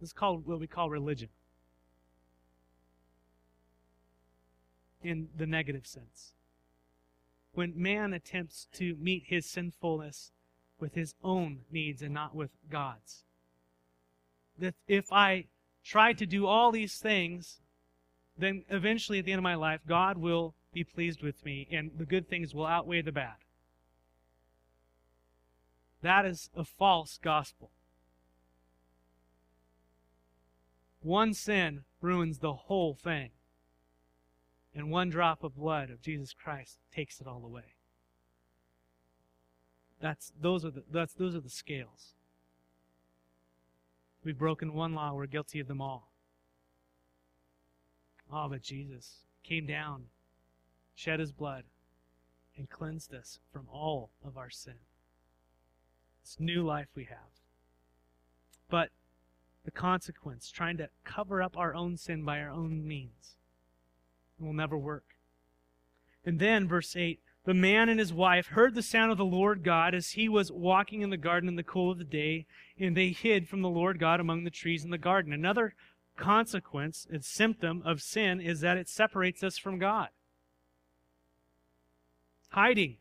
This 0.00 0.10
is 0.10 0.12
called 0.12 0.46
what 0.46 0.60
we 0.60 0.66
call 0.66 0.90
religion. 0.90 1.28
In 5.02 5.28
the 5.36 5.46
negative 5.46 5.86
sense. 5.86 6.32
When 7.52 7.72
man 7.76 8.12
attempts 8.12 8.66
to 8.74 8.96
meet 9.00 9.24
his 9.26 9.46
sinfulness 9.46 10.32
with 10.78 10.94
his 10.94 11.14
own 11.22 11.60
needs 11.70 12.02
and 12.02 12.12
not 12.12 12.34
with 12.34 12.50
God's. 12.70 13.24
That 14.58 14.74
if 14.86 15.12
I 15.12 15.46
try 15.86 16.12
to 16.12 16.26
do 16.26 16.46
all 16.46 16.72
these 16.72 16.98
things, 16.98 17.60
then 18.36 18.64
eventually 18.68 19.18
at 19.20 19.24
the 19.24 19.32
end 19.32 19.38
of 19.38 19.44
my 19.44 19.54
life, 19.54 19.80
God 19.86 20.18
will 20.18 20.54
be 20.72 20.84
pleased 20.84 21.22
with 21.22 21.44
me 21.44 21.68
and 21.70 21.90
the 21.96 22.04
good 22.04 22.28
things 22.28 22.54
will 22.54 22.66
outweigh 22.66 23.02
the 23.02 23.12
bad. 23.12 23.36
That 26.02 26.26
is 26.26 26.50
a 26.56 26.64
false 26.64 27.18
gospel. 27.22 27.70
One 31.00 31.34
sin 31.34 31.84
ruins 32.00 32.38
the 32.38 32.52
whole 32.52 32.94
thing. 32.94 33.30
And 34.74 34.90
one 34.90 35.08
drop 35.08 35.42
of 35.42 35.56
blood 35.56 35.88
of 35.88 36.02
Jesus 36.02 36.34
Christ 36.34 36.78
takes 36.94 37.20
it 37.20 37.26
all 37.26 37.44
away. 37.44 37.76
That's 40.00 40.32
those 40.38 40.64
are 40.64 40.70
the 40.70 40.82
that's 40.90 41.14
those 41.14 41.34
are 41.34 41.40
the 41.40 41.48
scales. 41.48 42.12
We've 44.26 44.36
broken 44.36 44.74
one 44.74 44.92
law, 44.92 45.12
we're 45.12 45.26
guilty 45.26 45.60
of 45.60 45.68
them 45.68 45.80
all. 45.80 46.10
Oh, 48.32 48.48
but 48.48 48.60
Jesus 48.60 49.18
came 49.44 49.66
down, 49.66 50.06
shed 50.96 51.20
his 51.20 51.30
blood, 51.30 51.62
and 52.56 52.68
cleansed 52.68 53.14
us 53.14 53.38
from 53.52 53.68
all 53.72 54.10
of 54.26 54.36
our 54.36 54.50
sin. 54.50 54.80
This 56.24 56.38
new 56.40 56.64
life 56.64 56.88
we 56.96 57.04
have. 57.04 57.38
But 58.68 58.88
the 59.64 59.70
consequence, 59.70 60.50
trying 60.50 60.78
to 60.78 60.88
cover 61.04 61.40
up 61.40 61.56
our 61.56 61.72
own 61.72 61.96
sin 61.96 62.24
by 62.24 62.40
our 62.40 62.50
own 62.50 62.84
means, 62.84 63.36
will 64.40 64.52
never 64.52 64.76
work. 64.76 65.14
And 66.24 66.40
then, 66.40 66.66
verse 66.66 66.96
8 66.96 67.20
the 67.46 67.54
man 67.54 67.88
and 67.88 68.00
his 68.00 68.12
wife 68.12 68.48
heard 68.48 68.74
the 68.74 68.82
sound 68.82 69.12
of 69.12 69.18
the 69.18 69.24
Lord 69.24 69.62
God 69.62 69.94
as 69.94 70.10
he 70.10 70.28
was 70.28 70.50
walking 70.50 71.00
in 71.00 71.10
the 71.10 71.16
garden 71.16 71.48
in 71.48 71.54
the 71.54 71.62
cool 71.62 71.92
of 71.92 71.98
the 71.98 72.04
day, 72.04 72.44
and 72.78 72.96
they 72.96 73.10
hid 73.10 73.48
from 73.48 73.62
the 73.62 73.68
Lord 73.68 74.00
God 74.00 74.18
among 74.18 74.42
the 74.42 74.50
trees 74.50 74.84
in 74.84 74.90
the 74.90 74.98
garden. 74.98 75.32
Another 75.32 75.74
consequence, 76.16 77.06
and 77.08 77.24
symptom 77.24 77.82
of 77.84 78.02
sin, 78.02 78.40
is 78.40 78.60
that 78.60 78.76
it 78.76 78.88
separates 78.88 79.44
us 79.44 79.56
from 79.56 79.78
God. 79.78 80.08
Hiding. 82.48 82.96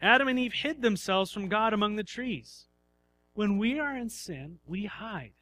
Adam 0.00 0.28
and 0.28 0.38
Eve 0.38 0.52
hid 0.52 0.80
themselves 0.80 1.32
from 1.32 1.48
God 1.48 1.72
among 1.72 1.96
the 1.96 2.04
trees. 2.04 2.66
When 3.34 3.58
we 3.58 3.78
are 3.78 3.96
in 3.96 4.08
sin, 4.08 4.58
we 4.66 4.84
hide. 4.86 5.32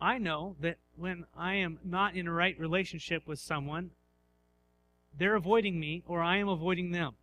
I 0.00 0.16
know 0.16 0.56
that 0.60 0.78
when 0.96 1.26
I 1.36 1.56
am 1.56 1.78
not 1.84 2.14
in 2.16 2.26
a 2.26 2.32
right 2.32 2.58
relationship 2.58 3.26
with 3.26 3.38
someone, 3.38 3.90
they're 5.16 5.34
avoiding 5.34 5.78
me 5.78 6.02
or 6.06 6.22
I 6.22 6.36
am 6.36 6.48
avoiding 6.48 6.92
them. 6.92 7.14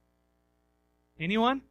Anyone? 1.20 1.62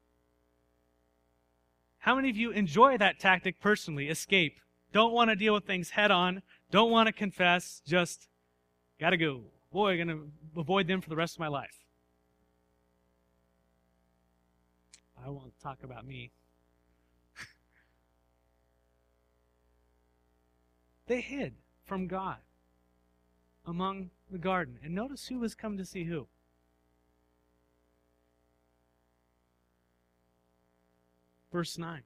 How 1.99 2.15
many 2.17 2.31
of 2.31 2.37
you 2.37 2.51
enjoy 2.51 2.99
that 2.99 3.19
tactic 3.19 3.61
personally? 3.61 4.09
Escape. 4.09 4.61
Don't 4.93 5.13
want 5.13 5.31
to 5.31 5.37
deal 5.37 5.55
with 5.55 5.65
things 5.65 5.91
head 5.91 6.11
on. 6.11 6.43
Don't 6.71 6.91
want 6.91 7.07
to 7.09 7.13
confess. 7.13 7.83
Just 7.87 8.29
gotta 9.01 9.17
go. 9.17 9.43
Boy, 9.73 10.01
I'm 10.01 10.09
to 10.09 10.31
avoid 10.57 10.87
them 10.87 11.01
for 11.01 11.11
the 11.11 11.17
rest 11.17 11.35
of 11.37 11.41
my 11.41 11.49
life. 11.49 11.85
I 15.25 15.31
won't 15.31 15.59
talk 15.61 15.83
about 15.83 16.07
me. 16.07 16.31
they 21.09 21.21
hid 21.21 21.55
from 21.85 22.07
God 22.07 22.39
among 23.67 24.11
the 24.31 24.39
garden. 24.39 24.79
And 24.83 24.95
notice 24.95 25.27
who 25.27 25.43
has 25.43 25.55
come 25.55 25.77
to 25.77 25.85
see 25.85 26.05
who. 26.05 26.27
Verse 31.53 31.77
9. 31.79 32.03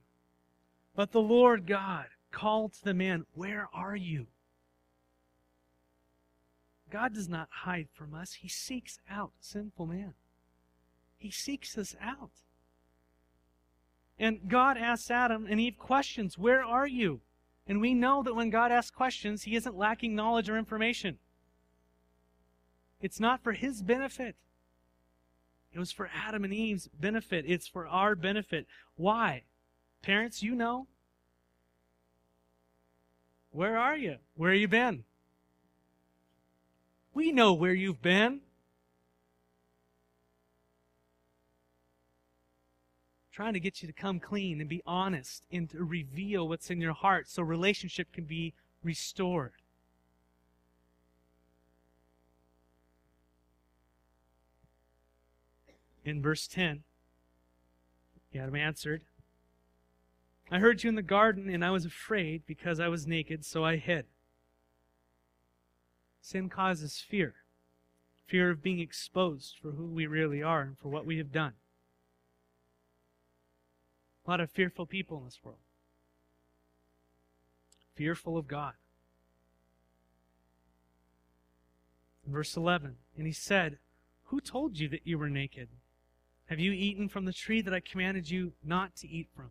But 0.95 1.13
the 1.13 1.21
Lord 1.21 1.67
God 1.67 2.07
called 2.31 2.73
to 2.75 2.85
the 2.85 2.95
man, 2.95 3.25
Where 3.35 3.69
are 3.73 3.97
you? 3.97 4.27
God 6.91 7.15
does 7.15 7.29
not 7.29 7.49
hide 7.51 7.89
from 7.93 8.15
us. 8.15 8.35
He 8.35 8.49
seeks 8.49 8.99
out 9.09 9.33
sinful 9.41 9.87
man. 9.87 10.15
He 11.17 11.31
seeks 11.31 11.79
us 11.79 11.95
out. 12.01 12.31
And 14.19 14.49
God 14.49 14.77
asks 14.77 15.11
Adam 15.11 15.47
and 15.49 15.61
Eve 15.61 15.79
questions, 15.79 16.37
Where 16.37 16.63
are 16.63 16.87
you? 16.87 17.21
And 17.67 17.81
we 17.81 17.95
know 17.95 18.23
that 18.23 18.35
when 18.35 18.51
God 18.51 18.73
asks 18.73 18.91
questions, 18.91 19.45
He 19.45 19.55
isn't 19.55 19.77
lacking 19.77 20.15
knowledge 20.15 20.51
or 20.51 20.59
information. 20.59 21.19
It's 23.01 23.21
not 23.21 23.43
for 23.43 23.53
his 23.53 23.83
benefit. 23.83 24.37
It 25.73 25.79
was 25.79 25.93
for 25.93 26.11
Adam 26.15 26.45
and 26.45 26.53
Eve's 26.53 26.89
benefit. 26.89 27.45
It's 27.47 27.67
for 27.67 27.87
our 27.87 28.15
benefit. 28.15 28.67
Why? 28.97 29.45
Parents, 30.03 30.43
you 30.43 30.55
know. 30.55 30.87
Where 33.53 33.77
are 33.77 33.97
you? 33.97 34.17
Where 34.37 34.53
have 34.53 34.61
you 34.61 34.69
been? 34.69 35.05
We 37.15 37.33
know 37.33 37.53
where 37.53 37.75
you've 37.75 38.03
been. 38.03 38.41
Trying 43.33 43.55
to 43.55 43.61
get 43.61 43.81
you 43.81 43.89
to 43.89 43.95
come 43.95 44.21
clean 44.21 44.61
and 44.61 44.69
be 44.69 44.83
honest 44.85 45.47
and 45.51 45.69
to 45.71 45.83
reveal 45.83 46.49
what's 46.49 46.71
in 46.71 46.81
your 46.81 46.93
heart 46.93 47.29
so 47.29 47.43
relationship 47.43 48.13
can 48.13 48.25
be 48.25 48.53
restored. 48.83 49.60
In 56.11 56.23
verse 56.23 56.47
10. 56.47 56.83
Adam 58.35 58.55
answered, 58.55 59.03
I 60.51 60.59
heard 60.59 60.83
you 60.83 60.89
in 60.89 60.97
the 60.97 61.03
garden, 61.03 61.49
and 61.49 61.65
I 61.65 61.71
was 61.71 61.85
afraid 61.85 62.43
because 62.47 62.81
I 62.81 62.89
was 62.89 63.07
naked, 63.07 63.45
so 63.45 63.65
I 63.65 63.77
hid. 63.77 64.07
Sin 66.21 66.49
causes 66.49 66.99
fear 66.99 67.37
fear 68.31 68.51
of 68.51 68.63
being 68.63 68.79
exposed 68.79 69.57
for 69.61 69.73
who 69.73 69.87
we 69.87 70.07
really 70.07 70.41
are 70.41 70.63
and 70.63 70.79
for 70.79 70.89
what 70.89 71.05
we 71.05 71.19
have 71.19 71.33
done. 71.33 71.55
A 74.25 74.31
lot 74.31 74.41
of 74.41 74.51
fearful 74.51 74.87
people 74.87 75.19
in 75.19 75.25
this 75.25 75.41
world. 75.43 75.59
Fearful 77.97 78.39
of 78.39 78.47
God. 78.47 78.75
Verse 82.25 82.57
11 82.57 82.97
And 83.17 83.27
he 83.27 83.33
said, 83.33 83.79
Who 84.27 84.41
told 84.41 84.79
you 84.79 84.89
that 84.91 85.05
you 85.05 85.19
were 85.19 85.29
naked? 85.29 85.69
Have 86.51 86.59
you 86.59 86.73
eaten 86.73 87.09
from 87.09 87.27
the 87.27 87.33
tree 87.33 87.63
that 87.63 87.73
I 87.73 87.79
commanded 87.79 88.29
you 88.29 88.55
not 88.65 88.97
to 88.97 89.09
eat 89.09 89.29
from? 89.37 89.51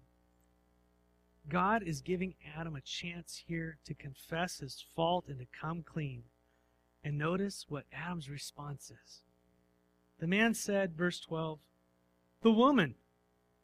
God 1.48 1.82
is 1.82 2.02
giving 2.02 2.36
Adam 2.58 2.76
a 2.76 2.82
chance 2.82 3.42
here 3.48 3.78
to 3.86 3.94
confess 3.94 4.60
his 4.60 4.84
fault 4.98 5.30
and 5.30 5.40
to 5.40 5.46
come 5.46 5.82
clean. 5.82 6.24
And 7.02 7.18
notice 7.18 7.66
what 7.70 7.86
Adam's 7.94 8.30
response 8.30 8.92
is. 8.92 9.22
The 10.20 10.28
man 10.28 10.54
said, 10.54 10.98
verse 10.98 11.22
12, 11.22 11.60
The 12.42 12.52
woman 12.52 12.96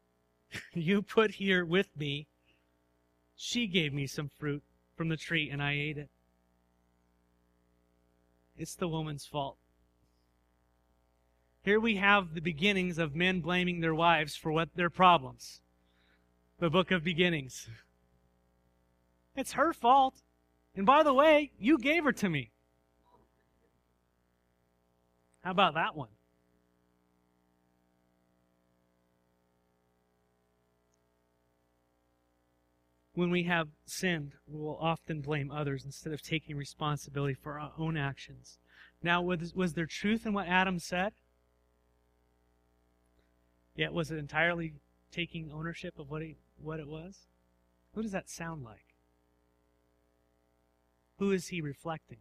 you 0.74 1.02
put 1.02 1.32
here 1.32 1.66
with 1.66 1.90
me, 1.98 2.28
she 3.36 3.68
gave 3.68 3.92
me 3.92 4.08
some 4.08 4.30
fruit 4.30 4.64
from 4.96 5.10
the 5.10 5.18
tree 5.18 5.50
and 5.50 5.62
I 5.62 5.74
ate 5.74 5.98
it. 5.98 6.10
It's 8.58 8.76
the 8.76 8.88
woman's 8.88 9.26
fault. 9.26 9.58
Here 11.66 11.80
we 11.80 11.96
have 11.96 12.36
the 12.36 12.42
beginnings 12.42 13.00
of 13.00 13.16
men 13.16 13.42
blaming 13.42 13.80
their 13.80 13.96
wives 13.96 14.36
for 14.36 14.52
what 14.52 14.70
their 14.76 14.92
problems. 14.92 15.62
The 16.60 16.70
book 16.70 16.92
of 16.92 17.04
beginnings. 17.04 17.68
It's 19.36 19.54
her 19.54 19.74
fault. 19.74 20.22
And 20.76 20.86
by 20.86 21.02
the 21.02 21.14
way, 21.14 21.54
you 21.58 21.80
gave 21.80 22.04
her 22.04 22.12
to 22.12 22.30
me. 22.30 22.52
How 25.44 25.50
about 25.50 25.74
that 25.74 25.96
one? 25.96 26.10
When 33.16 33.32
we 33.32 33.44
have 33.44 33.70
sinned, 33.88 34.34
we 34.46 34.60
will 34.60 34.78
often 34.80 35.22
blame 35.22 35.50
others 35.50 35.84
instead 35.84 36.14
of 36.14 36.22
taking 36.22 36.58
responsibility 36.58 37.34
for 37.34 37.60
our 37.60 37.72
own 37.76 37.98
actions. 37.98 38.60
Now, 39.02 39.24
was, 39.24 39.56
was 39.56 39.74
there 39.74 39.88
truth 39.88 40.28
in 40.28 40.34
what 40.34 40.48
Adam 40.48 40.78
said? 40.78 41.14
Yet, 43.76 43.94
was 43.94 44.12
it 44.12 44.18
entirely 44.18 44.74
taking 45.12 45.52
ownership 45.52 46.00
of 46.00 46.10
what, 46.10 46.22
he, 46.22 46.38
what 46.62 46.80
it 46.80 46.88
was? 46.88 47.28
Who 47.94 48.02
does 48.02 48.12
that 48.12 48.30
sound 48.30 48.64
like? 48.64 48.96
Who 51.20 51.32
is 51.32 51.48
he 51.48 51.62
reflecting? 51.62 52.18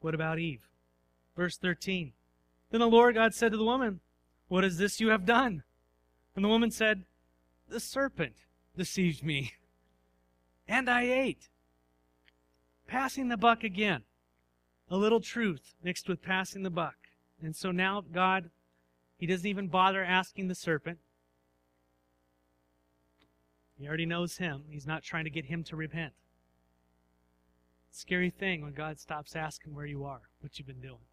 What 0.00 0.14
about 0.14 0.38
Eve? 0.38 0.68
Verse 1.36 1.56
13. 1.56 2.12
Then 2.70 2.80
the 2.80 2.86
Lord 2.86 3.16
God 3.16 3.34
said 3.34 3.52
to 3.52 3.58
the 3.58 3.64
woman, 3.64 4.00
What 4.48 4.64
is 4.64 4.78
this 4.78 5.00
you 5.00 5.08
have 5.08 5.26
done? 5.26 5.64
And 6.34 6.44
the 6.44 6.48
woman 6.48 6.70
said, 6.70 7.04
The 7.68 7.80
serpent 7.80 8.36
deceived 8.76 9.24
me, 9.24 9.54
and 10.68 10.88
I 10.88 11.02
ate. 11.02 11.48
Passing 12.86 13.28
the 13.28 13.36
buck 13.36 13.64
again. 13.64 14.02
A 14.90 14.96
little 14.96 15.20
truth 15.20 15.74
mixed 15.82 16.08
with 16.08 16.22
passing 16.22 16.62
the 16.62 16.70
buck. 16.70 16.96
And 17.42 17.54
so 17.54 17.70
now 17.70 18.02
God, 18.12 18.50
He 19.18 19.26
doesn't 19.26 19.46
even 19.46 19.68
bother 19.68 20.04
asking 20.04 20.48
the 20.48 20.54
serpent. 20.54 20.98
He 23.78 23.86
already 23.86 24.06
knows 24.06 24.38
him. 24.38 24.64
He's 24.70 24.86
not 24.86 25.02
trying 25.02 25.24
to 25.24 25.30
get 25.30 25.46
him 25.46 25.62
to 25.64 25.76
repent. 25.76 26.14
Scary 27.90 28.30
thing 28.30 28.62
when 28.62 28.72
God 28.72 28.98
stops 28.98 29.36
asking 29.36 29.74
where 29.74 29.86
you 29.86 30.04
are, 30.04 30.22
what 30.40 30.58
you've 30.58 30.66
been 30.66 30.80
doing. 30.80 31.04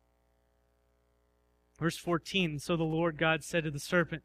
Verse 1.80 1.98
14 1.98 2.60
So 2.60 2.76
the 2.76 2.84
Lord 2.84 3.18
God 3.18 3.44
said 3.44 3.64
to 3.66 3.72
the 3.72 3.80
serpent, 3.80 4.24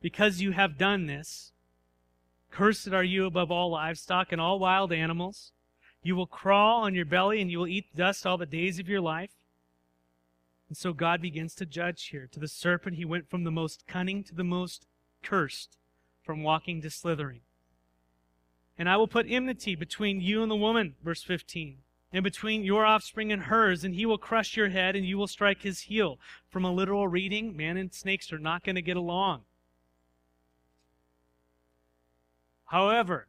Because 0.00 0.40
you 0.40 0.52
have 0.52 0.78
done 0.78 1.06
this, 1.06 1.52
cursed 2.50 2.88
are 2.88 3.04
you 3.04 3.26
above 3.26 3.50
all 3.50 3.70
livestock 3.70 4.32
and 4.32 4.40
all 4.40 4.58
wild 4.58 4.92
animals. 4.92 5.52
You 6.06 6.14
will 6.14 6.28
crawl 6.28 6.82
on 6.82 6.94
your 6.94 7.04
belly 7.04 7.40
and 7.40 7.50
you 7.50 7.58
will 7.58 7.66
eat 7.66 7.96
dust 7.96 8.24
all 8.24 8.38
the 8.38 8.46
days 8.46 8.78
of 8.78 8.88
your 8.88 9.00
life. 9.00 9.32
And 10.68 10.76
so 10.76 10.92
God 10.92 11.20
begins 11.20 11.52
to 11.56 11.66
judge 11.66 12.06
here. 12.06 12.28
To 12.30 12.38
the 12.38 12.46
serpent, 12.46 12.94
he 12.94 13.04
went 13.04 13.28
from 13.28 13.42
the 13.42 13.50
most 13.50 13.88
cunning 13.88 14.22
to 14.22 14.34
the 14.36 14.44
most 14.44 14.86
cursed, 15.20 15.78
from 16.22 16.44
walking 16.44 16.80
to 16.82 16.90
slithering. 16.90 17.40
And 18.78 18.88
I 18.88 18.96
will 18.96 19.08
put 19.08 19.26
enmity 19.28 19.74
between 19.74 20.20
you 20.20 20.42
and 20.42 20.50
the 20.50 20.54
woman, 20.54 20.94
verse 21.02 21.24
15, 21.24 21.78
and 22.12 22.22
between 22.22 22.62
your 22.62 22.86
offspring 22.86 23.32
and 23.32 23.42
hers, 23.42 23.82
and 23.82 23.92
he 23.92 24.06
will 24.06 24.16
crush 24.16 24.56
your 24.56 24.68
head, 24.68 24.94
and 24.94 25.04
you 25.04 25.18
will 25.18 25.26
strike 25.26 25.62
his 25.62 25.80
heel. 25.80 26.20
From 26.48 26.64
a 26.64 26.72
literal 26.72 27.08
reading, 27.08 27.56
man 27.56 27.76
and 27.76 27.92
snakes 27.92 28.32
are 28.32 28.38
not 28.38 28.62
going 28.62 28.76
to 28.76 28.82
get 28.82 28.96
along. 28.96 29.42
However, 32.66 33.26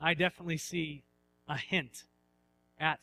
I 0.00 0.14
definitely 0.14 0.56
see 0.56 1.04
a 1.48 1.56
hint 1.56 2.04
at 2.78 3.00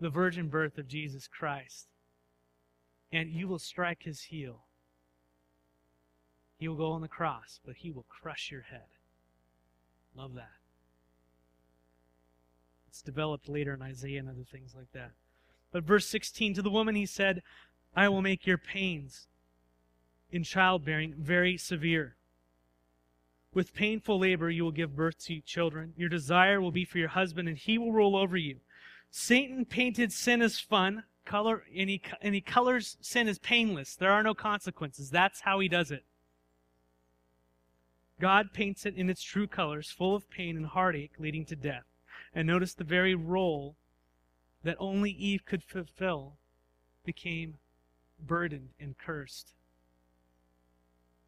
the 0.00 0.10
virgin 0.10 0.48
birth 0.48 0.78
of 0.78 0.88
Jesus 0.88 1.28
Christ. 1.28 1.86
And 3.12 3.30
you 3.30 3.46
will 3.46 3.58
strike 3.58 4.02
his 4.02 4.22
heel. 4.22 4.64
He 6.58 6.68
will 6.68 6.76
go 6.76 6.92
on 6.92 7.00
the 7.00 7.08
cross, 7.08 7.60
but 7.64 7.76
he 7.76 7.90
will 7.90 8.06
crush 8.08 8.50
your 8.50 8.62
head. 8.62 8.86
Love 10.16 10.34
that. 10.34 10.50
It's 12.88 13.02
developed 13.02 13.48
later 13.48 13.74
in 13.74 13.82
Isaiah 13.82 14.20
and 14.20 14.28
other 14.28 14.44
things 14.50 14.74
like 14.76 14.92
that. 14.92 15.12
But 15.72 15.82
verse 15.82 16.06
16 16.06 16.54
to 16.54 16.62
the 16.62 16.70
woman 16.70 16.94
he 16.94 17.06
said, 17.06 17.42
I 17.96 18.08
will 18.08 18.22
make 18.22 18.46
your 18.46 18.58
pains 18.58 19.26
in 20.30 20.44
childbearing 20.44 21.14
very 21.18 21.56
severe. 21.56 22.16
With 23.54 23.72
painful 23.72 24.18
labor 24.18 24.50
you 24.50 24.64
will 24.64 24.72
give 24.72 24.96
birth 24.96 25.24
to 25.26 25.40
children. 25.40 25.94
Your 25.96 26.08
desire 26.08 26.60
will 26.60 26.72
be 26.72 26.84
for 26.84 26.98
your 26.98 27.08
husband, 27.08 27.48
and 27.48 27.56
he 27.56 27.78
will 27.78 27.92
rule 27.92 28.16
over 28.16 28.36
you. 28.36 28.56
Satan 29.10 29.64
painted 29.64 30.12
sin 30.12 30.42
as 30.42 30.58
fun, 30.58 31.04
color, 31.24 31.62
and 31.76 31.88
he, 31.88 32.02
and 32.20 32.34
he 32.34 32.40
colors 32.40 32.96
sin 33.00 33.28
as 33.28 33.38
painless. 33.38 33.94
There 33.94 34.10
are 34.10 34.24
no 34.24 34.34
consequences. 34.34 35.10
That's 35.10 35.42
how 35.42 35.60
he 35.60 35.68
does 35.68 35.92
it. 35.92 36.04
God 38.20 38.52
paints 38.52 38.86
it 38.86 38.96
in 38.96 39.08
its 39.08 39.22
true 39.22 39.46
colors, 39.46 39.90
full 39.90 40.16
of 40.16 40.28
pain 40.30 40.56
and 40.56 40.66
heartache, 40.66 41.12
leading 41.18 41.44
to 41.46 41.56
death. 41.56 41.84
And 42.34 42.48
notice 42.48 42.74
the 42.74 42.84
very 42.84 43.14
role 43.14 43.76
that 44.64 44.76
only 44.80 45.10
Eve 45.10 45.44
could 45.44 45.62
fulfill 45.62 46.38
became 47.04 47.54
burdened 48.18 48.70
and 48.80 48.96
cursed. 48.98 49.52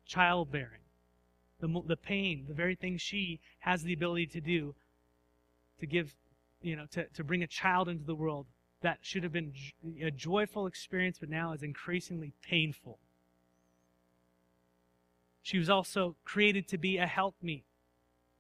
Childbearing, 0.07 0.86
the, 1.61 1.83
the 1.87 1.97
pain, 1.97 2.45
the 2.49 2.55
very 2.55 2.75
thing 2.75 2.99
she 2.99 3.41
has 3.61 3.83
the 3.83 3.93
ability 3.93 4.27
to 4.27 4.41
do 4.41 4.75
to 5.81 5.87
give, 5.87 6.15
you 6.63 6.77
know, 6.77 6.87
to, 6.91 7.07
to 7.15 7.25
bring 7.25 7.43
a 7.43 7.47
child 7.47 7.89
into 7.89 8.05
the 8.05 8.15
world 8.15 8.47
that 8.83 8.99
should 9.01 9.23
have 9.23 9.33
been 9.33 9.53
a 10.03 10.11
joyful 10.11 10.67
experience, 10.67 11.19
but 11.19 11.29
now 11.29 11.53
is 11.53 11.63
increasingly 11.63 12.33
painful. 12.43 12.99
She 15.43 15.59
was 15.59 15.71
also 15.71 16.17
created 16.25 16.69
to 16.69 16.79
be 16.79 16.99
a 16.99 17.07
helpmeet, 17.07 17.65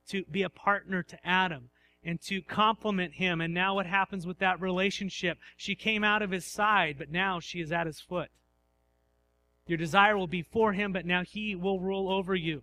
to 0.08 0.24
be 0.30 0.42
a 0.42 0.50
partner 0.50 1.02
to 1.04 1.26
Adam, 1.26 1.70
and 2.04 2.20
to 2.22 2.42
complement 2.42 3.14
him. 3.14 3.40
And 3.40 3.54
now 3.54 3.74
what 3.74 3.86
happens 3.86 4.26
with 4.26 4.38
that 4.38 4.60
relationship? 4.60 5.38
She 5.56 5.74
came 5.74 6.04
out 6.04 6.22
of 6.22 6.30
his 6.30 6.44
side, 6.44 6.96
but 6.98 7.10
now 7.10 7.40
she 7.40 7.60
is 7.60 7.72
at 7.72 7.86
his 7.86 8.00
foot. 8.00 8.30
Your 9.66 9.78
desire 9.78 10.16
will 10.16 10.28
be 10.28 10.42
for 10.42 10.72
him, 10.72 10.92
but 10.92 11.06
now 11.06 11.22
he 11.24 11.56
will 11.56 11.80
rule 11.80 12.10
over 12.10 12.34
you. 12.34 12.62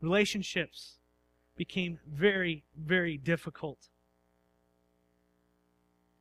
Relationships 0.00 0.98
became 1.56 1.98
very, 2.08 2.64
very 2.76 3.16
difficult. 3.18 3.88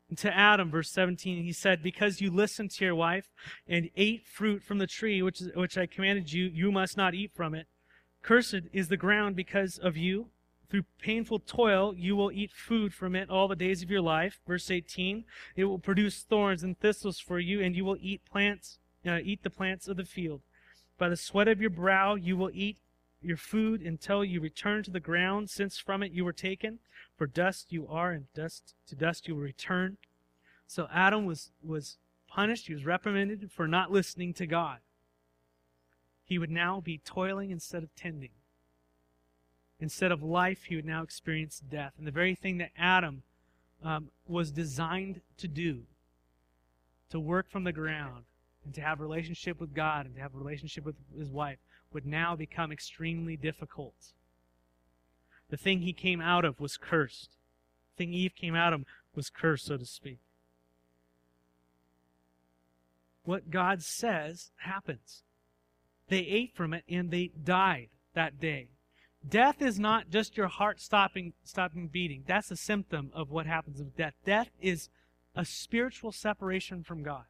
And 0.09 0.17
to 0.17 0.35
Adam, 0.35 0.71
verse 0.71 0.89
17, 0.89 1.43
he 1.43 1.53
said, 1.53 1.83
Because 1.83 2.19
you 2.19 2.31
listened 2.31 2.71
to 2.71 2.85
your 2.85 2.95
wife 2.95 3.29
and 3.67 3.89
ate 3.95 4.25
fruit 4.25 4.63
from 4.63 4.79
the 4.79 4.87
tree 4.87 5.21
which, 5.21 5.41
which 5.55 5.77
I 5.77 5.85
commanded 5.85 6.33
you, 6.33 6.45
you 6.45 6.71
must 6.71 6.97
not 6.97 7.13
eat 7.13 7.31
from 7.33 7.53
it. 7.53 7.67
Cursed 8.21 8.63
is 8.73 8.89
the 8.89 8.97
ground 8.97 9.35
because 9.35 9.77
of 9.77 9.95
you. 9.95 10.27
Through 10.69 10.83
painful 11.01 11.39
toil, 11.39 11.95
you 11.95 12.15
will 12.15 12.31
eat 12.31 12.51
food 12.51 12.93
from 12.93 13.15
it 13.15 13.29
all 13.29 13.47
the 13.47 13.55
days 13.55 13.81
of 13.81 13.89
your 13.89 14.01
life. 14.01 14.39
Verse 14.47 14.69
18, 14.69 15.25
it 15.55 15.63
will 15.63 15.79
produce 15.79 16.23
thorns 16.23 16.63
and 16.63 16.79
thistles 16.79 17.19
for 17.19 17.39
you, 17.39 17.61
and 17.61 17.75
you 17.75 17.85
will 17.85 17.97
eat 17.99 18.21
plants, 18.25 18.77
uh, 19.07 19.19
eat 19.23 19.41
the 19.41 19.49
plants 19.49 19.87
of 19.87 19.97
the 19.97 20.05
field. 20.05 20.41
By 20.99 21.09
the 21.09 21.17
sweat 21.17 21.47
of 21.47 21.61
your 21.61 21.71
brow, 21.71 22.15
you 22.15 22.37
will 22.37 22.51
eat 22.53 22.77
your 23.21 23.37
food 23.37 23.81
until 23.81 24.23
you 24.23 24.39
return 24.39 24.83
to 24.83 24.91
the 24.91 24.99
ground, 24.99 25.49
since 25.49 25.77
from 25.77 26.03
it 26.03 26.11
you 26.11 26.23
were 26.23 26.33
taken. 26.33 26.79
For 27.17 27.27
dust 27.27 27.71
you 27.71 27.87
are, 27.87 28.11
and 28.11 28.31
dust 28.33 28.73
to 28.87 28.95
dust 28.95 29.27
you 29.27 29.35
will 29.35 29.41
return. 29.41 29.97
So 30.67 30.87
Adam 30.93 31.25
was, 31.25 31.51
was 31.63 31.97
punished, 32.29 32.67
he 32.67 32.73
was 32.73 32.85
reprimanded 32.85 33.51
for 33.51 33.67
not 33.67 33.91
listening 33.91 34.33
to 34.35 34.47
God 34.47 34.79
he 36.29 36.37
would 36.37 36.51
now 36.51 36.79
be 36.79 36.99
toiling 36.99 37.49
instead 37.49 37.81
of 37.81 37.93
tending. 37.95 38.29
Instead 39.79 40.11
of 40.11 40.21
life, 40.21 40.65
he 40.65 40.75
would 40.75 40.85
now 40.85 41.01
experience 41.01 41.59
death. 41.59 41.93
And 41.97 42.05
the 42.05 42.11
very 42.11 42.35
thing 42.35 42.59
that 42.59 42.69
Adam 42.77 43.23
um, 43.83 44.09
was 44.27 44.51
designed 44.51 45.21
to 45.37 45.47
do, 45.47 45.81
to 47.09 47.19
work 47.19 47.49
from 47.49 47.63
the 47.63 47.71
ground 47.71 48.25
and 48.63 48.75
to 48.75 48.81
have 48.81 48.99
relationship 48.99 49.59
with 49.59 49.73
God 49.73 50.05
and 50.05 50.13
to 50.15 50.21
have 50.21 50.35
a 50.35 50.37
relationship 50.37 50.85
with 50.85 50.95
his 51.17 51.31
wife 51.31 51.57
would 51.93 52.05
now 52.05 52.35
become 52.35 52.71
extremely 52.71 53.35
difficult. 53.35 54.13
The 55.49 55.57
thing 55.57 55.81
he 55.81 55.93
came 55.93 56.21
out 56.21 56.45
of 56.45 56.59
was 56.59 56.77
cursed. 56.77 57.31
The 57.95 58.03
thing 58.03 58.13
Eve 58.13 58.35
came 58.35 58.55
out 58.55 58.73
of 58.73 58.85
was 59.15 59.29
cursed, 59.29 59.65
so 59.65 59.77
to 59.77 59.85
speak. 59.85 60.19
What 63.23 63.49
God 63.49 63.83
says 63.83 64.51
happens. 64.57 65.23
They 66.07 66.19
ate 66.19 66.55
from 66.55 66.73
it 66.73 66.83
and 66.89 67.11
they 67.11 67.31
died 67.43 67.89
that 68.13 68.39
day. 68.39 68.69
Death 69.27 69.61
is 69.61 69.79
not 69.79 70.09
just 70.09 70.37
your 70.37 70.47
heart 70.47 70.79
stopping 70.79 71.33
stopping 71.43 71.87
beating. 71.87 72.23
That's 72.25 72.51
a 72.51 72.55
symptom 72.55 73.11
of 73.13 73.29
what 73.29 73.45
happens 73.45 73.79
with 73.79 73.95
death. 73.95 74.13
Death 74.25 74.49
is 74.61 74.89
a 75.35 75.45
spiritual 75.45 76.11
separation 76.11 76.83
from 76.83 77.03
God. 77.03 77.25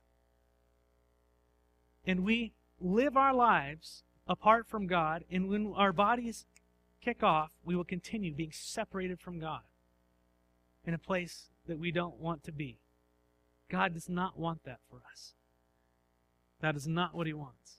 And 2.06 2.24
we 2.24 2.54
live 2.80 3.18
our 3.18 3.34
lives 3.34 4.04
apart 4.30 4.68
from 4.68 4.86
God, 4.86 5.24
and 5.32 5.50
when 5.50 5.74
our 5.76 5.92
bodies 5.92 6.46
kick 7.02 7.24
off, 7.24 7.52
we 7.66 7.76
will 7.76 7.84
continue 7.84 8.34
being 8.34 8.52
separated 8.54 9.20
from 9.20 9.40
God 9.40 9.62
in 10.86 10.94
a 10.94 11.00
place 11.00 11.50
that 11.68 11.80
we 11.80 11.92
don't 11.92 12.20
want 12.20 12.44
to 12.44 12.52
be. 12.52 12.78
God 13.70 13.94
does 13.94 14.08
not 14.08 14.38
want 14.38 14.64
that 14.64 14.80
for 14.90 15.02
us. 15.12 15.34
That 16.62 16.76
is 16.76 16.88
not 16.88 17.16
what 17.16 17.28
He 17.28 17.34
wants. 17.34 17.78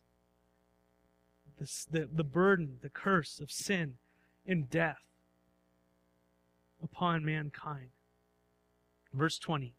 The, 1.58 2.00
the, 2.00 2.08
the 2.12 2.24
burden, 2.24 2.78
the 2.82 2.90
curse 2.90 3.38
of 3.40 3.50
sin 3.50 3.94
and 4.46 4.68
death 4.68 5.02
upon 6.82 7.24
mankind. 7.24 7.90
Verse 9.12 9.38
20. 9.38 9.74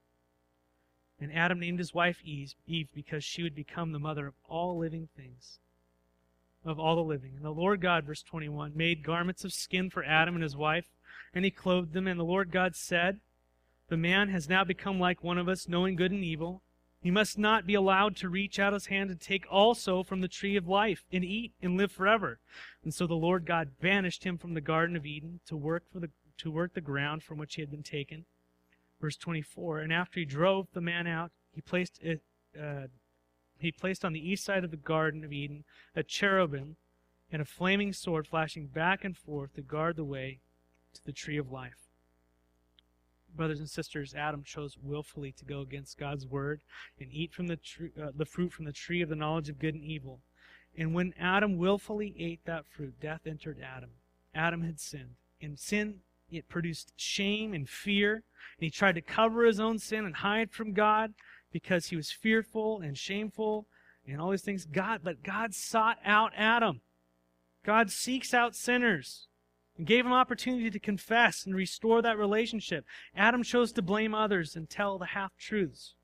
And 1.19 1.33
Adam 1.33 1.59
named 1.59 1.79
his 1.79 1.93
wife 1.93 2.17
Eve, 2.23 2.53
Eve 2.65 2.87
because 2.93 3.23
she 3.23 3.43
would 3.43 3.55
become 3.55 3.91
the 3.91 3.99
mother 3.99 4.27
of 4.27 4.33
all 4.47 4.77
living 4.77 5.07
things, 5.15 5.59
of 6.65 6.79
all 6.79 6.95
the 6.95 7.01
living. 7.01 7.33
And 7.35 7.45
the 7.45 7.51
Lord 7.51 7.81
God, 7.81 8.05
verse 8.05 8.21
21, 8.21 8.73
made 8.75 9.03
garments 9.03 9.43
of 9.43 9.53
skin 9.53 9.89
for 9.89 10.03
Adam 10.03 10.35
and 10.35 10.43
his 10.43 10.55
wife, 10.55 10.85
and 11.33 11.45
he 11.45 11.51
clothed 11.51 11.93
them. 11.93 12.07
And 12.07 12.19
the 12.19 12.23
Lord 12.23 12.51
God 12.51 12.75
said, 12.75 13.19
The 13.89 13.97
man 13.97 14.29
has 14.29 14.49
now 14.49 14.63
become 14.63 14.99
like 14.99 15.23
one 15.23 15.37
of 15.37 15.49
us, 15.49 15.67
knowing 15.67 15.95
good 15.95 16.11
and 16.11 16.23
evil. 16.23 16.61
He 17.01 17.09
must 17.09 17.37
not 17.37 17.65
be 17.65 17.73
allowed 17.73 18.15
to 18.17 18.29
reach 18.29 18.59
out 18.59 18.73
his 18.73 18.85
hand 18.85 19.09
and 19.09 19.19
take 19.19 19.45
also 19.49 20.03
from 20.03 20.21
the 20.21 20.27
tree 20.27 20.55
of 20.55 20.67
life 20.67 21.03
and 21.11 21.25
eat 21.25 21.53
and 21.59 21.75
live 21.75 21.91
forever. 21.91 22.39
And 22.83 22.93
so 22.93 23.07
the 23.07 23.15
Lord 23.15 23.45
God 23.45 23.71
banished 23.81 24.23
him 24.23 24.37
from 24.37 24.53
the 24.53 24.61
Garden 24.61 24.95
of 24.95 25.05
Eden 25.05 25.39
to 25.47 25.57
work 25.57 25.83
for 25.91 25.99
the 25.99 26.11
to 26.37 26.51
work 26.51 26.73
the 26.73 26.81
ground 26.81 27.23
from 27.23 27.37
which 27.37 27.55
he 27.55 27.61
had 27.61 27.71
been 27.71 27.83
taken. 27.83 28.25
Verse 28.99 29.15
24. 29.15 29.79
And 29.79 29.93
after 29.93 30.19
he 30.19 30.25
drove 30.25 30.67
the 30.73 30.81
man 30.81 31.07
out, 31.07 31.31
he 31.53 31.61
placed 31.61 31.99
it, 32.01 32.21
uh, 32.59 32.87
he 33.61 33.71
placed 33.71 34.03
on 34.03 34.13
the 34.13 34.29
east 34.29 34.43
side 34.43 34.63
of 34.63 34.71
the 34.71 34.77
Garden 34.77 35.23
of 35.23 35.31
Eden 35.31 35.63
a 35.95 36.03
cherubim 36.03 36.75
and 37.31 37.41
a 37.41 37.45
flaming 37.45 37.93
sword 37.93 38.27
flashing 38.27 38.67
back 38.67 39.03
and 39.03 39.17
forth 39.17 39.53
to 39.53 39.61
guard 39.61 39.95
the 39.95 40.03
way 40.03 40.39
to 40.93 41.03
the 41.05 41.13
tree 41.13 41.37
of 41.37 41.51
life 41.51 41.81
brothers 43.35 43.59
and 43.59 43.69
sisters, 43.69 44.13
Adam 44.13 44.43
chose 44.43 44.77
willfully 44.81 45.31
to 45.33 45.45
go 45.45 45.61
against 45.61 45.97
God's 45.97 46.25
word 46.25 46.61
and 46.99 47.09
eat 47.11 47.33
from 47.33 47.47
the, 47.47 47.59
uh, 48.01 48.11
the 48.15 48.25
fruit 48.25 48.51
from 48.51 48.65
the 48.65 48.71
tree 48.71 49.01
of 49.01 49.09
the 49.09 49.15
knowledge 49.15 49.49
of 49.49 49.59
good 49.59 49.75
and 49.75 49.83
evil. 49.83 50.19
And 50.77 50.93
when 50.93 51.13
Adam 51.19 51.57
willfully 51.57 52.15
ate 52.17 52.41
that 52.45 52.65
fruit, 52.69 52.99
death 53.01 53.21
entered 53.25 53.59
Adam. 53.61 53.91
Adam 54.33 54.61
had 54.63 54.79
sinned. 54.79 55.15
And 55.41 55.59
sin, 55.59 55.99
it 56.31 56.47
produced 56.47 56.93
shame 56.95 57.53
and 57.53 57.67
fear. 57.67 58.13
And 58.13 58.23
he 58.59 58.69
tried 58.69 58.95
to 58.95 59.01
cover 59.01 59.45
his 59.45 59.59
own 59.59 59.79
sin 59.79 60.05
and 60.05 60.15
hide 60.17 60.51
from 60.51 60.73
God 60.73 61.13
because 61.51 61.87
he 61.87 61.95
was 61.95 62.11
fearful 62.11 62.79
and 62.79 62.97
shameful 62.97 63.67
and 64.07 64.19
all 64.19 64.31
these 64.31 64.41
things. 64.41 64.65
God, 64.65 65.01
but 65.03 65.23
God 65.23 65.53
sought 65.53 65.97
out 66.05 66.31
Adam. 66.35 66.81
God 67.63 67.91
seeks 67.91 68.33
out 68.33 68.55
sinners 68.55 69.27
and 69.77 69.85
gave 69.85 70.05
him 70.05 70.13
opportunity 70.13 70.69
to 70.69 70.79
confess 70.79 71.45
and 71.45 71.55
restore 71.55 72.01
that 72.01 72.17
relationship. 72.17 72.85
Adam 73.15 73.43
chose 73.43 73.71
to 73.73 73.81
blame 73.81 74.13
others 74.13 74.55
and 74.55 74.69
tell 74.69 74.97
the 74.97 75.07
half 75.07 75.31
truths. 75.37 75.95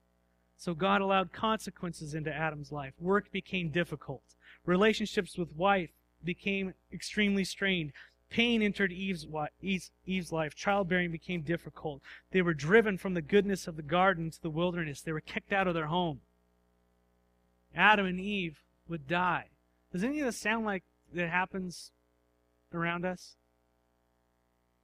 So 0.56 0.74
God 0.74 1.02
allowed 1.02 1.34
consequences 1.34 2.14
into 2.14 2.34
Adam's 2.34 2.72
life. 2.72 2.94
Work 3.00 3.32
became 3.32 3.70
difficult. 3.70 4.24
Relationships 4.66 5.38
with 5.38 5.56
wife 5.56 5.92
became 6.24 6.74
extremely 6.92 7.44
strained. 7.44 7.92
Pain 8.30 8.62
entered 8.62 8.92
Eve's, 8.92 9.26
Eve's 10.06 10.32
life. 10.32 10.54
Childbearing 10.54 11.12
became 11.12 11.42
difficult. 11.42 12.02
They 12.32 12.42
were 12.42 12.54
driven 12.54 12.98
from 12.98 13.14
the 13.14 13.22
goodness 13.22 13.68
of 13.68 13.78
the 13.78 13.82
garden 13.82 14.32
to 14.32 14.42
the 14.42 14.50
wilderness. 14.50 15.02
They 15.02 15.14
were 15.14 15.22
kicked 15.22 15.54
out 15.54 15.68
of 15.68 15.74
their 15.74 15.88
home. 15.88 16.22
Adam 17.76 18.06
and 18.06 18.20
Eve 18.20 18.64
would 18.90 19.08
die. 19.08 19.46
Does 19.92 20.04
any 20.04 20.20
of 20.20 20.26
this 20.26 20.38
sound 20.38 20.66
like 20.66 20.84
that 21.14 21.30
happens 21.30 21.92
around 22.74 23.06
us? 23.06 23.38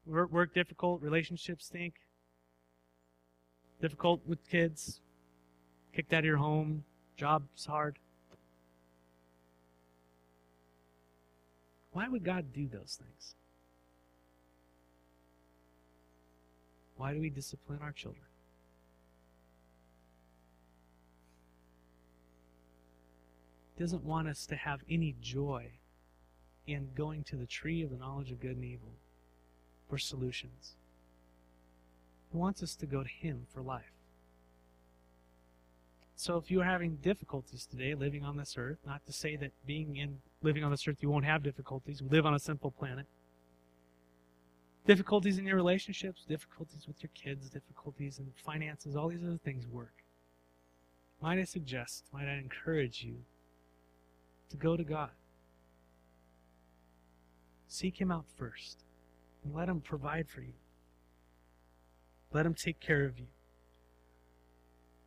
Work, 0.05 0.31
work 0.31 0.53
difficult, 0.53 1.01
relationships 1.01 1.65
stink. 1.65 1.95
Difficult 3.81 4.21
with 4.25 4.47
kids, 4.49 5.01
kicked 5.93 6.13
out 6.13 6.19
of 6.19 6.25
your 6.25 6.37
home, 6.37 6.85
job's 7.17 7.65
hard. 7.65 7.99
Why 11.93 12.07
would 12.07 12.23
God 12.23 12.51
do 12.51 12.67
those 12.67 12.99
things? 12.99 13.35
Why 16.97 17.13
do 17.13 17.19
we 17.19 17.29
discipline 17.29 17.79
our 17.81 17.91
children? 17.91 18.25
He 23.75 23.83
doesn't 23.83 24.03
want 24.03 24.27
us 24.27 24.45
to 24.47 24.55
have 24.55 24.81
any 24.89 25.15
joy 25.21 25.71
in 26.67 26.89
going 26.95 27.23
to 27.25 27.35
the 27.35 27.45
tree 27.45 27.83
of 27.83 27.89
the 27.89 27.97
knowledge 27.97 28.31
of 28.31 28.39
good 28.39 28.55
and 28.55 28.65
evil 28.65 28.93
for 29.89 29.97
solutions. 29.97 30.75
He 32.31 32.37
wants 32.37 32.63
us 32.63 32.75
to 32.75 32.85
go 32.85 33.03
to 33.03 33.09
Him 33.09 33.45
for 33.53 33.61
life. 33.61 34.02
So 36.15 36.37
if 36.37 36.51
you 36.51 36.61
are 36.61 36.65
having 36.65 36.97
difficulties 36.97 37.65
today 37.65 37.95
living 37.95 38.23
on 38.23 38.37
this 38.37 38.55
earth, 38.57 38.77
not 38.85 39.05
to 39.05 39.13
say 39.13 39.35
that 39.37 39.51
being 39.65 39.97
in 39.97 40.19
living 40.41 40.63
on 40.63 40.71
this 40.71 40.87
earth 40.87 40.97
you 41.01 41.09
won't 41.09 41.25
have 41.25 41.43
difficulties. 41.43 42.01
We 42.01 42.09
live 42.09 42.25
on 42.25 42.33
a 42.33 42.39
simple 42.39 42.71
planet. 42.71 43.07
Difficulties 44.85 45.37
in 45.37 45.45
your 45.45 45.55
relationships, 45.55 46.25
difficulties 46.27 46.87
with 46.87 47.01
your 47.01 47.09
kids, 47.15 47.49
difficulties 47.49 48.19
in 48.19 48.31
finances, 48.35 48.95
all 48.95 49.07
these 49.07 49.23
other 49.23 49.39
things 49.43 49.65
work. 49.65 50.03
Might 51.21 51.39
I 51.39 51.45
suggest, 51.45 52.05
might 52.11 52.27
I 52.27 52.33
encourage 52.33 53.01
you 53.01 53.19
to 54.49 54.57
go 54.57 54.75
to 54.75 54.83
God? 54.83 55.11
Seek 57.67 57.99
Him 57.99 58.11
out 58.11 58.25
first. 58.37 58.83
And 59.43 59.55
let 59.55 59.69
Him 59.69 59.81
provide 59.81 60.29
for 60.29 60.41
you. 60.41 60.53
Let 62.33 62.45
Him 62.45 62.53
take 62.53 62.79
care 62.79 63.05
of 63.05 63.17
you. 63.17 63.27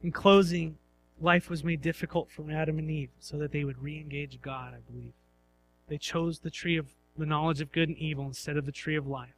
In 0.03 0.11
closing, 0.11 0.79
life 1.21 1.49
was 1.49 1.65
made 1.65 1.81
difficult 1.81 2.31
for 2.31 2.51
Adam 2.51 2.79
and 2.79 2.91
Eve 2.91 3.11
so 3.19 3.39
that 3.39 3.53
they 3.53 3.65
would 3.65 3.83
re 3.83 3.99
engage 3.99 4.41
God, 4.41 4.75
I 4.75 4.91
believe. 4.91 5.13
They 5.89 5.99
chose 5.99 6.41
the 6.41 6.51
tree 6.51 6.77
of 6.77 6.89
the 7.17 7.27
knowledge 7.27 7.61
of 7.61 7.73
good 7.73 7.89
and 7.89 7.99
evil 7.99 8.27
instead 8.27 8.57
of 8.57 8.67
the 8.67 8.73
tree 8.73 8.97
of 8.97 9.07
life. 9.07 9.37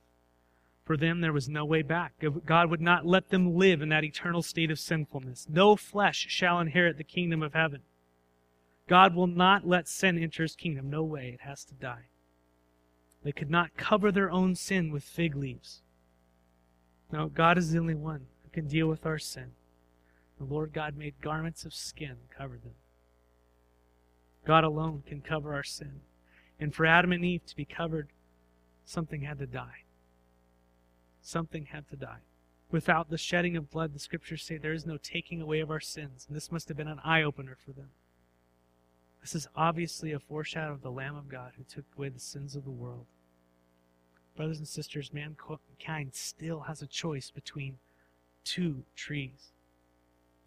For 0.84 0.96
them, 0.96 1.20
there 1.20 1.34
was 1.34 1.48
no 1.48 1.64
way 1.64 1.82
back. 1.82 2.14
God 2.46 2.70
would 2.70 2.80
not 2.80 3.04
let 3.04 3.28
them 3.28 3.54
live 3.54 3.82
in 3.82 3.90
that 3.90 4.04
eternal 4.04 4.42
state 4.42 4.70
of 4.70 4.78
sinfulness. 4.78 5.46
No 5.48 5.76
flesh 5.76 6.26
shall 6.30 6.58
inherit 6.60 6.96
the 6.96 7.04
kingdom 7.04 7.42
of 7.42 7.52
heaven. 7.52 7.82
God 8.88 9.14
will 9.14 9.26
not 9.26 9.68
let 9.68 9.86
sin 9.86 10.18
enter 10.18 10.44
his 10.44 10.56
kingdom. 10.56 10.88
No 10.88 11.02
way. 11.02 11.32
It 11.34 11.42
has 11.42 11.62
to 11.66 11.74
die. 11.74 12.06
They 13.22 13.32
could 13.32 13.50
not 13.50 13.76
cover 13.76 14.10
their 14.10 14.30
own 14.30 14.54
sin 14.54 14.90
with 14.90 15.04
fig 15.04 15.36
leaves. 15.36 15.82
No, 17.12 17.26
God 17.28 17.58
is 17.58 17.70
the 17.70 17.78
only 17.78 17.94
one 17.94 18.26
who 18.42 18.48
can 18.50 18.66
deal 18.66 18.86
with 18.86 19.04
our 19.04 19.18
sin. 19.18 19.52
The 20.38 20.44
Lord 20.44 20.72
God 20.72 20.96
made 20.96 21.20
garments 21.20 21.64
of 21.64 21.74
skin, 21.74 22.16
covered 22.36 22.62
them. 22.62 22.74
God 24.46 24.64
alone 24.64 25.02
can 25.06 25.20
cover 25.20 25.52
our 25.52 25.64
sin. 25.64 26.00
And 26.60 26.74
for 26.74 26.86
Adam 26.86 27.12
and 27.12 27.24
Eve 27.24 27.44
to 27.46 27.56
be 27.56 27.64
covered, 27.64 28.08
something 28.84 29.22
had 29.22 29.38
to 29.40 29.46
die. 29.46 29.84
Something 31.20 31.66
had 31.66 31.88
to 31.90 31.96
die. 31.96 32.20
Without 32.70 33.10
the 33.10 33.18
shedding 33.18 33.56
of 33.56 33.70
blood, 33.70 33.94
the 33.94 33.98
scriptures 33.98 34.42
say 34.42 34.56
there 34.56 34.72
is 34.72 34.86
no 34.86 34.96
taking 34.96 35.40
away 35.40 35.60
of 35.60 35.70
our 35.70 35.80
sins. 35.80 36.24
And 36.28 36.36
this 36.36 36.52
must 36.52 36.68
have 36.68 36.76
been 36.76 36.88
an 36.88 37.00
eye 37.04 37.22
opener 37.22 37.56
for 37.56 37.72
them. 37.72 37.90
This 39.20 39.34
is 39.34 39.48
obviously 39.56 40.12
a 40.12 40.18
foreshadow 40.18 40.72
of 40.72 40.82
the 40.82 40.90
Lamb 40.90 41.16
of 41.16 41.28
God 41.28 41.52
who 41.56 41.64
took 41.64 41.84
away 41.96 42.08
the 42.08 42.20
sins 42.20 42.54
of 42.54 42.64
the 42.64 42.70
world. 42.70 43.06
Brothers 44.36 44.58
and 44.58 44.68
sisters, 44.68 45.12
mankind 45.12 46.14
still 46.14 46.60
has 46.60 46.80
a 46.80 46.86
choice 46.86 47.30
between 47.30 47.78
two 48.44 48.84
trees. 48.94 49.52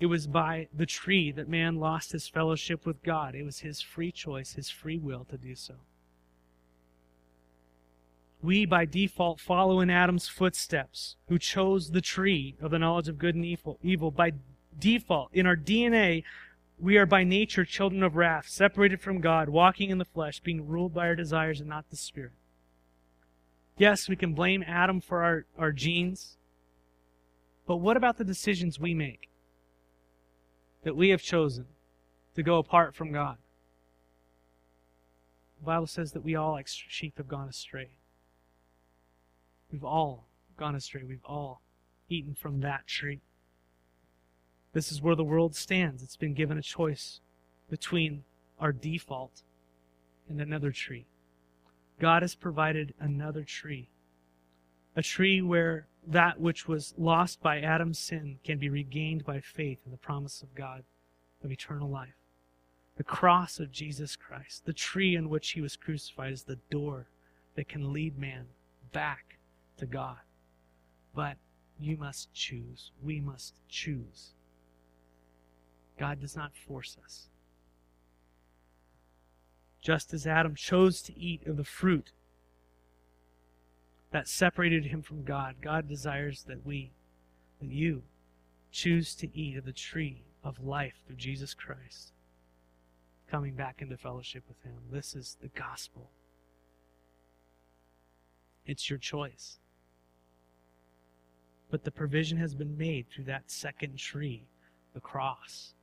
It 0.02 0.08
was 0.08 0.26
by 0.26 0.68
the 0.74 0.88
tree 0.88 1.32
that 1.32 1.48
man 1.48 1.76
lost 1.76 2.12
his 2.12 2.28
fellowship 2.28 2.88
with 2.88 3.04
God. 3.04 3.36
It 3.36 3.44
was 3.44 3.60
his 3.60 3.82
free 3.82 4.12
choice, 4.12 4.54
his 4.54 4.68
free 4.68 4.98
will 4.98 5.26
to 5.26 5.38
do 5.38 5.54
so. 5.54 5.76
We, 8.42 8.66
by 8.66 8.86
default, 8.86 9.40
follow 9.40 9.80
in 9.80 9.92
Adam's 9.92 10.28
footsteps, 10.28 11.18
who 11.30 11.38
chose 11.38 11.92
the 11.92 12.02
tree 12.02 12.56
of 12.60 12.72
the 12.72 12.80
knowledge 12.80 13.10
of 13.10 13.20
good 13.20 13.36
and 13.36 13.46
evil. 13.46 13.78
evil. 13.84 14.10
By 14.10 14.34
default, 14.80 15.30
in 15.34 15.46
our 15.46 15.56
DNA, 15.56 16.24
we 16.80 16.98
are 16.98 17.06
by 17.06 17.24
nature 17.24 17.64
children 17.64 18.02
of 18.02 18.16
wrath, 18.16 18.48
separated 18.50 19.02
from 19.02 19.22
God, 19.22 19.50
walking 19.50 19.92
in 19.92 20.00
the 20.00 20.06
flesh, 20.06 20.40
being 20.40 20.68
ruled 20.68 20.96
by 20.96 21.06
our 21.06 21.16
desires 21.16 21.60
and 21.60 21.70
not 21.70 21.92
the 21.92 21.96
Spirit. 21.96 22.34
Yes, 23.78 24.10
we 24.10 24.16
can 24.16 24.34
blame 24.34 24.64
Adam 24.66 25.00
for 25.00 25.22
our, 25.22 25.46
our 25.60 25.72
genes, 25.72 26.38
but 27.68 27.76
what 27.76 27.98
about 27.98 28.18
the 28.18 28.24
decisions 28.24 28.80
we 28.80 28.96
make 28.96 29.31
that 30.84 30.96
we 30.96 31.10
have 31.10 31.22
chosen 31.22 31.66
to 32.36 32.44
go 32.44 32.58
apart 32.58 32.96
from 32.96 33.12
God? 33.12 33.38
The 35.60 35.66
Bible 35.66 35.88
says 35.88 36.12
that 36.14 36.24
we 36.24 36.36
all, 36.36 36.54
like 36.54 36.68
sheep, 36.68 37.18
have 37.18 37.28
gone 37.28 37.48
astray. 37.48 37.90
We've 39.72 39.84
all 39.84 40.28
gone 40.58 40.76
astray. 40.76 41.04
We've 41.04 41.24
all 41.24 41.62
eaten 42.10 42.34
from 42.34 42.62
that 42.62 42.88
tree. 42.88 43.22
This 44.74 44.92
is 44.92 45.02
where 45.02 45.16
the 45.16 45.24
world 45.24 45.56
stands. 45.56 46.02
It's 46.02 46.18
been 46.18 46.34
given 46.34 46.58
a 46.58 46.64
choice 46.64 47.22
between 47.70 48.24
our 48.60 48.72
default 48.72 49.44
and 50.30 50.42
another 50.42 50.72
tree. 50.72 51.06
God 52.00 52.22
has 52.22 52.36
provided 52.36 52.94
another 53.00 53.44
tree. 53.44 53.90
A 54.96 55.02
tree 55.02 55.42
where 55.42 55.88
that 56.08 56.40
which 56.40 56.68
was 56.68 56.94
lost 56.98 57.42
by 57.42 57.60
Adam's 57.60 58.00
sin 58.00 58.40
can 58.44 58.58
be 58.58 58.70
regained 58.70 59.24
by 59.24 59.40
faith 59.40 59.82
in 59.86 59.92
the 59.92 59.98
promise 59.98 60.42
of 60.42 60.56
God 60.56 60.84
of 61.44 61.52
eternal 61.52 61.90
life. 61.90 62.16
The 62.98 63.04
cross 63.04 63.60
of 63.60 63.72
Jesus 63.72 64.16
Christ, 64.16 64.66
the 64.66 64.74
tree 64.74 65.16
in 65.16 65.30
which 65.30 65.52
he 65.52 65.62
was 65.62 65.76
crucified, 65.76 66.34
is 66.34 66.44
the 66.44 66.60
door 66.70 67.08
that 67.56 67.70
can 67.70 67.94
lead 67.94 68.18
man 68.18 68.46
back 68.92 69.38
to 69.78 69.86
God. 69.86 70.18
But 71.16 71.38
you 71.80 71.98
must 71.98 72.34
choose. 72.34 72.92
We 73.02 73.20
must 73.20 73.56
choose. 73.68 74.34
God 75.98 76.20
does 76.20 76.36
not 76.36 76.56
force 76.56 76.98
us. 77.04 77.28
Just 79.82 80.14
as 80.14 80.28
Adam 80.28 80.56
chose 80.56 81.02
to 81.04 81.20
eat 81.20 81.46
of 81.48 81.58
the 81.58 81.64
fruit 81.64 82.12
that 84.12 84.28
separated 84.28 84.86
him 84.86 85.02
from 85.02 85.24
God, 85.24 85.56
God 85.62 85.88
desires 85.88 86.44
that 86.48 86.66
we, 86.66 86.92
that 87.60 87.72
you, 87.72 88.04
choose 88.72 89.16
to 89.16 89.38
eat 89.38 89.58
of 89.58 89.66
the 89.66 89.74
tree 89.74 90.24
of 90.44 90.64
life 90.64 90.96
through 91.06 91.18
Jesus 91.18 91.54
Christ, 91.54 92.14
coming 93.30 93.54
back 93.54 93.82
into 93.82 93.98
fellowship 93.98 94.44
with 94.48 94.62
Him. 94.64 94.80
This 94.92 95.16
is 95.16 95.38
the 95.42 95.50
gospel. 95.50 96.10
It's 98.66 98.90
your 98.90 99.00
choice. 99.00 99.60
But 101.70 101.84
the 101.84 101.92
provision 101.92 102.38
has 102.38 102.54
been 102.54 102.78
made 102.78 103.08
through 103.10 103.26
that 103.26 103.50
second 103.50 103.98
tree, 103.98 104.48
the 104.94 105.00
cross. 105.00 105.74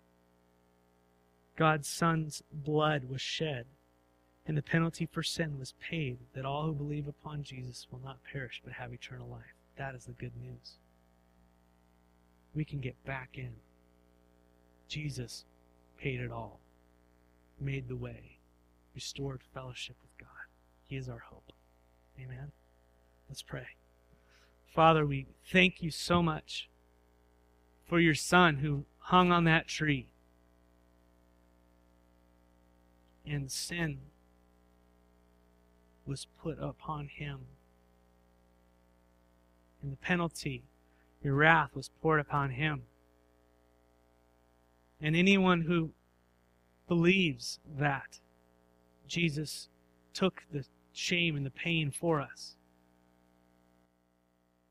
God's 1.57 1.89
Son's 1.89 2.43
blood 2.53 3.05
was 3.05 3.21
shed, 3.21 3.67
and 4.49 4.57
the 4.57 4.63
penalty 4.63 5.07
for 5.13 5.23
sin 5.23 5.59
was 5.59 5.75
paid, 5.79 6.17
that 6.35 6.47
all 6.47 6.65
who 6.65 6.73
believe 6.73 7.07
upon 7.07 7.43
Jesus 7.43 7.87
will 7.91 8.01
not 8.03 8.25
perish 8.33 8.63
but 8.65 8.73
have 8.73 8.95
eternal 8.95 9.29
life. 9.29 9.43
That 9.77 9.95
is 9.95 10.07
the 10.07 10.13
good 10.13 10.33
news. 10.41 10.79
We 12.55 12.65
can 12.65 12.81
get 12.81 13.05
back 13.05 13.33
in. 13.35 13.53
Jesus 14.89 15.45
paid 15.99 16.19
it 16.19 16.33
all, 16.33 16.61
made 17.61 17.89
the 17.89 17.97
way, 17.97 18.39
restored 18.95 19.43
fellowship 19.53 19.97
with 20.01 20.17
God. 20.19 20.47
He 20.87 20.97
is 20.97 21.11
our 21.11 21.23
hope. 21.31 21.53
Amen. 22.19 22.51
Let's 23.29 23.43
pray. 23.43 23.67
Father, 24.75 25.05
we 25.05 25.27
thank 25.53 25.83
you 25.83 25.91
so 25.91 26.23
much 26.23 26.71
for 27.87 28.01
your 28.01 28.15
Son 28.15 28.57
who 28.57 28.87
hung 28.99 29.31
on 29.31 29.45
that 29.45 29.69
tree 29.69 30.09
and 33.27 33.53
sin 33.53 33.99
was 36.09 36.27
put 36.43 36.59
upon 36.59 37.09
him. 37.09 37.41
And 39.83 39.93
the 39.93 39.97
penalty, 39.97 40.65
your 41.23 41.35
wrath, 41.35 41.71
was 41.75 41.91
poured 42.03 42.21
upon 42.21 42.51
him. 42.51 42.83
And 45.01 45.15
anyone 45.15 45.61
who 45.61 45.91
believes 46.89 47.61
that 47.79 48.19
Jesus 49.07 49.69
took 50.13 50.43
the 50.53 50.65
shame 50.93 51.37
and 51.37 51.47
the 51.47 51.51
pain 51.51 51.93
for 51.93 52.21
us, 52.21 52.57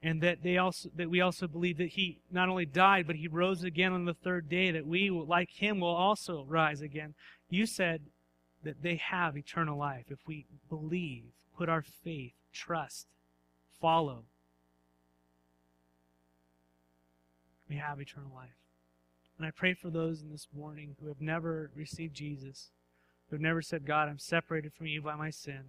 and 0.01 0.21
that 0.21 0.43
they 0.43 0.57
also 0.57 0.89
that 0.95 1.09
we 1.09 1.21
also 1.21 1.47
believe 1.47 1.77
that 1.77 1.89
he 1.89 2.19
not 2.31 2.49
only 2.49 2.65
died 2.65 3.07
but 3.07 3.15
he 3.15 3.27
rose 3.27 3.63
again 3.63 3.93
on 3.93 4.05
the 4.05 4.13
third 4.13 4.47
day 4.47 4.71
that 4.71 4.85
we 4.85 5.09
like 5.09 5.49
him 5.49 5.79
will 5.79 5.87
also 5.87 6.45
rise 6.47 6.81
again 6.81 7.15
you 7.49 7.65
said 7.65 8.01
that 8.67 8.83
they 8.83 8.97
have 8.97 9.37
eternal 9.37 9.77
life 9.77 10.05
if 10.09 10.19
we 10.27 10.45
believe, 10.69 11.23
put 11.57 11.69
our 11.69 11.81
faith, 11.81 12.33
trust, 12.51 13.07
follow. 13.79 14.25
We 17.69 17.77
have 17.77 18.01
eternal 18.01 18.31
life. 18.35 18.57
And 19.37 19.47
I 19.47 19.51
pray 19.51 19.73
for 19.73 19.89
those 19.89 20.21
in 20.21 20.31
this 20.31 20.47
morning 20.55 20.97
who 20.99 21.07
have 21.07 21.21
never 21.21 21.71
received 21.75 22.15
Jesus, 22.15 22.71
who 23.29 23.35
have 23.35 23.41
never 23.41 23.61
said, 23.61 23.85
God, 23.85 24.09
I'm 24.09 24.19
separated 24.19 24.73
from 24.73 24.87
you 24.87 25.01
by 25.01 25.15
my 25.15 25.29
sin. 25.29 25.61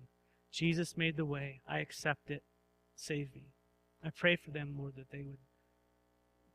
Jesus 0.50 0.96
made 0.96 1.16
the 1.16 1.24
way. 1.24 1.60
I 1.68 1.78
accept 1.78 2.30
it. 2.30 2.42
Save 2.96 3.34
me. 3.34 3.52
I 4.04 4.10
pray 4.10 4.36
for 4.36 4.50
them, 4.50 4.74
Lord, 4.76 4.94
that 4.96 5.10
they 5.12 5.22
would 5.22 5.38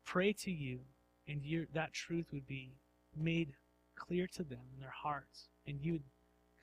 pray 0.04 0.34
to 0.34 0.50
you 0.50 0.80
and 1.26 1.42
your, 1.42 1.64
that 1.72 1.94
truth 1.94 2.26
would 2.32 2.46
be 2.46 2.72
made 3.16 3.54
clear 3.96 4.26
to 4.26 4.42
them 4.42 4.60
in 4.74 4.80
their 4.80 4.94
hearts. 5.02 5.48
And 5.66 5.78
you 5.80 5.92
would 5.94 6.02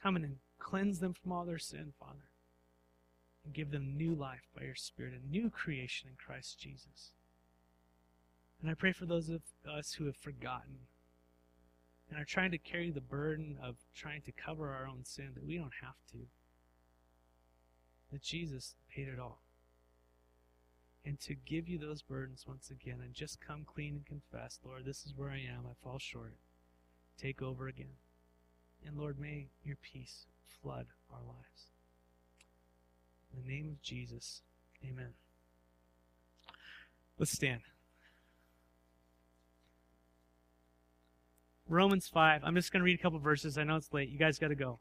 Come 0.01 0.15
in 0.15 0.23
and 0.23 0.37
cleanse 0.59 0.99
them 0.99 1.13
from 1.13 1.31
all 1.31 1.45
their 1.45 1.59
sin, 1.59 1.93
Father. 1.99 2.29
And 3.43 3.53
give 3.53 3.71
them 3.71 3.97
new 3.97 4.13
life 4.13 4.47
by 4.55 4.63
your 4.63 4.75
Spirit, 4.75 5.13
a 5.13 5.31
new 5.31 5.49
creation 5.49 6.09
in 6.09 6.15
Christ 6.15 6.59
Jesus. 6.59 7.11
And 8.61 8.69
I 8.69 8.75
pray 8.75 8.91
for 8.91 9.05
those 9.05 9.29
of 9.29 9.41
us 9.67 9.93
who 9.93 10.05
have 10.05 10.15
forgotten 10.15 10.87
and 12.09 12.19
are 12.19 12.25
trying 12.25 12.51
to 12.51 12.57
carry 12.57 12.91
the 12.91 13.01
burden 13.01 13.57
of 13.63 13.77
trying 13.95 14.21
to 14.23 14.31
cover 14.31 14.71
our 14.71 14.85
own 14.85 15.05
sin, 15.05 15.31
that 15.33 15.45
we 15.45 15.57
don't 15.57 15.71
have 15.81 15.95
to. 16.11 16.27
That 18.11 18.21
Jesus 18.21 18.75
paid 18.93 19.07
it 19.07 19.19
all. 19.19 19.41
And 21.03 21.19
to 21.21 21.33
give 21.33 21.67
you 21.67 21.79
those 21.79 22.03
burdens 22.03 22.45
once 22.47 22.69
again 22.69 22.99
and 23.01 23.13
just 23.13 23.39
come 23.41 23.63
clean 23.65 23.95
and 23.95 24.05
confess, 24.05 24.59
Lord, 24.63 24.85
this 24.85 25.05
is 25.05 25.13
where 25.15 25.31
I 25.31 25.37
am. 25.37 25.65
I 25.65 25.73
fall 25.81 25.97
short. 25.97 26.35
Take 27.17 27.41
over 27.41 27.67
again. 27.67 27.95
And 28.85 28.97
Lord, 28.97 29.19
may 29.19 29.47
your 29.63 29.77
peace 29.81 30.25
flood 30.61 30.87
our 31.11 31.19
lives. 31.19 31.67
In 33.33 33.43
the 33.43 33.49
name 33.49 33.69
of 33.69 33.81
Jesus, 33.81 34.41
amen. 34.83 35.13
Let's 37.17 37.31
stand. 37.31 37.61
Romans 41.67 42.07
5. 42.07 42.41
I'm 42.43 42.55
just 42.55 42.71
going 42.71 42.81
to 42.81 42.85
read 42.85 42.99
a 42.99 43.01
couple 43.01 43.19
verses. 43.19 43.57
I 43.57 43.63
know 43.63 43.77
it's 43.77 43.93
late. 43.93 44.09
You 44.09 44.19
guys 44.19 44.37
got 44.37 44.49
to 44.49 44.55
go. 44.55 44.79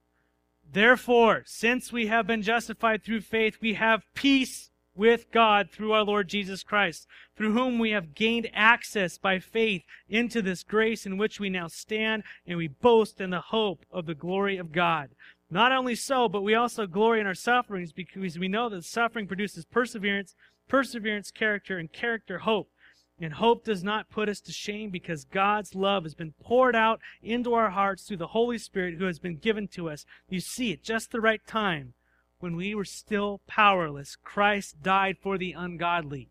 Therefore, 0.72 1.42
since 1.46 1.92
we 1.92 2.09
have 2.09 2.26
been 2.26 2.42
justified 2.42 3.05
through 3.05 3.22
faith, 3.22 3.59
we 3.61 3.74
have 3.74 4.03
peace 4.14 4.70
with 5.01 5.30
God 5.30 5.70
through 5.70 5.92
our 5.92 6.05
Lord 6.05 6.28
Jesus 6.28 6.62
Christ, 6.62 7.07
through 7.34 7.55
whom 7.55 7.78
we 7.78 7.92
have 7.92 8.14
gained 8.14 8.51
access 8.53 9.16
by 9.16 9.38
faith 9.38 9.82
into 10.11 10.42
this 10.42 10.62
grace 10.62 11.07
in 11.07 11.16
which 11.16 11.40
we 11.40 11.48
now 11.48 11.68
stand, 11.68 12.22
and 12.46 12.59
we 12.59 12.68
boast 12.68 13.18
in 13.18 13.30
the 13.30 13.40
hope 13.40 13.86
of 13.90 14.05
the 14.05 14.14
glory 14.14 14.59
of 14.59 14.72
God. 14.72 15.09
Not 15.51 15.72
only 15.72 15.94
so, 15.94 16.28
but 16.28 16.42
we 16.42 16.55
also 16.55 16.86
glory 16.86 17.18
in 17.18 17.26
our 17.26 17.34
sufferings 17.34 17.92
because 17.92 18.38
we 18.38 18.46
know 18.46 18.68
that 18.68 18.84
suffering 18.84 19.26
produces 19.26 19.64
perseverance, 19.64 20.34
perseverance, 20.68 21.30
character, 21.30 21.78
and 21.78 21.90
character, 21.90 22.40
hope. 22.40 22.68
And 23.18 23.32
hope 23.32 23.64
does 23.64 23.82
not 23.82 24.11
put 24.11 24.28
us 24.28 24.40
to 24.42 24.53
shame 24.53 24.90
because 24.90 25.24
God's 25.24 25.74
love 25.74 26.03
has 26.03 26.14
been 26.14 26.34
poured 26.42 26.76
out 26.76 27.01
into 27.22 27.55
our 27.55 27.70
hearts 27.70 28.03
through 28.03 28.18
the 28.18 28.28
Holy 28.28 28.59
Spirit 28.59 28.96
who 28.98 29.07
has 29.07 29.18
been 29.18 29.36
given 29.36 29.66
to 29.68 29.88
us. 29.88 30.05
You 30.28 30.40
see, 30.40 30.74
at 30.74 30.82
just 30.82 31.11
the 31.11 31.22
right 31.22 31.46
time, 31.46 31.94
when 32.41 32.57
we 32.57 32.74
were 32.74 32.84
still 32.84 33.41
powerless, 33.47 34.16
Christ 34.16 34.82
died 34.82 35.18
for 35.22 35.38
the 35.38 35.53
ungodly. 35.53 36.30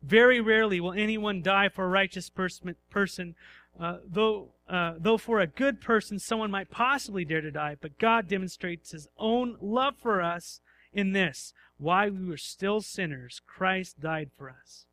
Very 0.00 0.40
rarely 0.40 0.80
will 0.80 0.92
anyone 0.92 1.42
die 1.42 1.68
for 1.68 1.84
a 1.84 1.88
righteous 1.88 2.30
person, 2.30 3.34
uh, 3.78 3.98
though, 4.04 4.52
uh, 4.68 4.94
though 4.96 5.18
for 5.18 5.40
a 5.40 5.46
good 5.46 5.80
person 5.80 6.18
someone 6.18 6.52
might 6.52 6.70
possibly 6.70 7.24
dare 7.24 7.40
to 7.40 7.50
die. 7.50 7.76
But 7.80 7.98
God 7.98 8.28
demonstrates 8.28 8.92
his 8.92 9.08
own 9.18 9.56
love 9.60 9.96
for 10.00 10.22
us 10.22 10.60
in 10.92 11.12
this. 11.12 11.52
While 11.78 12.10
we 12.10 12.26
were 12.26 12.36
still 12.36 12.80
sinners, 12.80 13.40
Christ 13.46 14.00
died 14.00 14.30
for 14.36 14.50
us. 14.50 14.86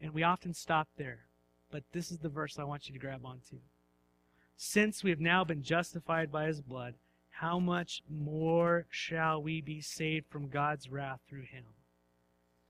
And 0.00 0.12
we 0.12 0.22
often 0.22 0.52
stop 0.54 0.88
there. 0.96 1.26
But 1.70 1.84
this 1.92 2.10
is 2.10 2.18
the 2.18 2.28
verse 2.28 2.58
I 2.58 2.64
want 2.64 2.88
you 2.88 2.92
to 2.92 2.98
grab 2.98 3.24
onto. 3.24 3.58
Since 4.56 5.02
we 5.02 5.10
have 5.10 5.20
now 5.20 5.42
been 5.44 5.62
justified 5.62 6.30
by 6.30 6.46
his 6.46 6.60
blood, 6.60 6.94
how 7.40 7.58
much 7.58 8.02
more 8.06 8.84
shall 8.90 9.42
we 9.42 9.62
be 9.62 9.80
saved 9.80 10.26
from 10.28 10.50
God's 10.50 10.90
wrath 10.90 11.20
through 11.26 11.46
him? 11.50 11.64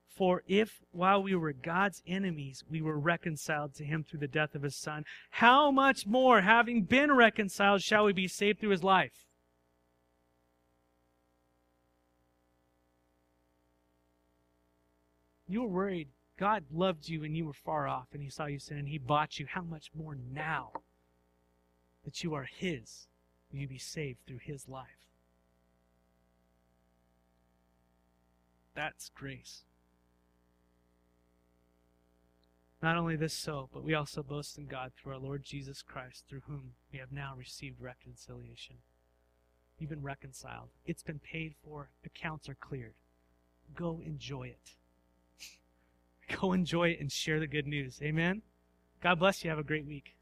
For 0.07 0.45
if, 0.47 0.81
while 0.93 1.21
we 1.21 1.35
were 1.35 1.53
God's 1.53 2.05
enemies, 2.07 2.63
we 2.71 2.81
were 2.81 2.97
reconciled 2.97 3.75
to 3.75 3.85
him 3.85 4.05
through 4.05 4.21
the 4.21 4.29
death 4.29 4.55
of 4.55 4.63
his 4.63 4.77
Son, 4.77 5.05
how 5.31 5.73
much 5.73 6.07
more, 6.07 6.43
having 6.43 6.85
been 6.85 7.11
reconciled, 7.11 7.83
shall 7.83 8.05
we 8.05 8.13
be 8.13 8.29
saved 8.29 8.61
through 8.61 8.71
his 8.71 8.85
life? 8.85 9.27
You 15.49 15.63
were 15.63 15.69
worried. 15.69 16.11
God 16.39 16.63
loved 16.73 17.09
you 17.09 17.25
and 17.25 17.37
you 17.37 17.45
were 17.45 17.53
far 17.53 17.89
off, 17.89 18.07
and 18.13 18.23
he 18.23 18.31
saw 18.31 18.47
you 18.47 18.61
sin, 18.61 18.79
and 18.79 18.89
he 18.89 18.99
bought 18.99 19.41
you. 19.41 19.47
How 19.49 19.63
much 19.63 19.91
more 19.93 20.17
now 20.33 20.71
that 22.05 22.23
you 22.23 22.35
are 22.35 22.45
his 22.45 23.09
will 23.51 23.61
you 23.61 23.69
be 23.69 23.79
saved 23.79 24.19
through 24.27 24.41
his 24.43 24.69
life? 24.69 24.87
That's 28.75 29.11
grace. 29.15 29.65
Not 32.83 32.97
only 32.97 33.17
this 33.17 33.35
so, 33.35 33.69
but 33.73 33.85
we 33.85 33.95
also 33.95 34.23
boast 34.23 34.57
in 34.57 34.67
God 34.67 34.93
through 34.97 35.13
our 35.13 35.19
Lord 35.19 35.43
Jesus 35.43 35.83
Christ, 35.83 36.25
through 36.29 36.43
whom 36.47 36.73
we 36.93 36.99
have 36.99 37.13
now 37.13 37.35
received 37.37 37.81
reconciliation. 37.81 38.77
You've 39.79 39.91
been 39.91 40.03
reconciled. 40.03 40.69
It's 40.87 41.03
been 41.03 41.19
paid 41.19 41.55
for. 41.63 41.91
Accounts 42.05 42.49
are 42.49 42.55
cleared. 42.55 42.95
Go 43.75 44.01
enjoy 44.05 44.45
it. 44.45 44.77
Go 46.41 46.53
enjoy 46.53 46.91
it 46.91 47.01
and 47.01 47.13
share 47.13 47.41
the 47.41 47.47
good 47.47 47.67
news. 47.67 48.01
Amen. 48.03 48.43
God 49.03 49.19
bless 49.19 49.45
you. 49.45 49.51
Have 49.51 49.59
a 49.59 49.65
great 49.65 49.87
week. 49.87 50.17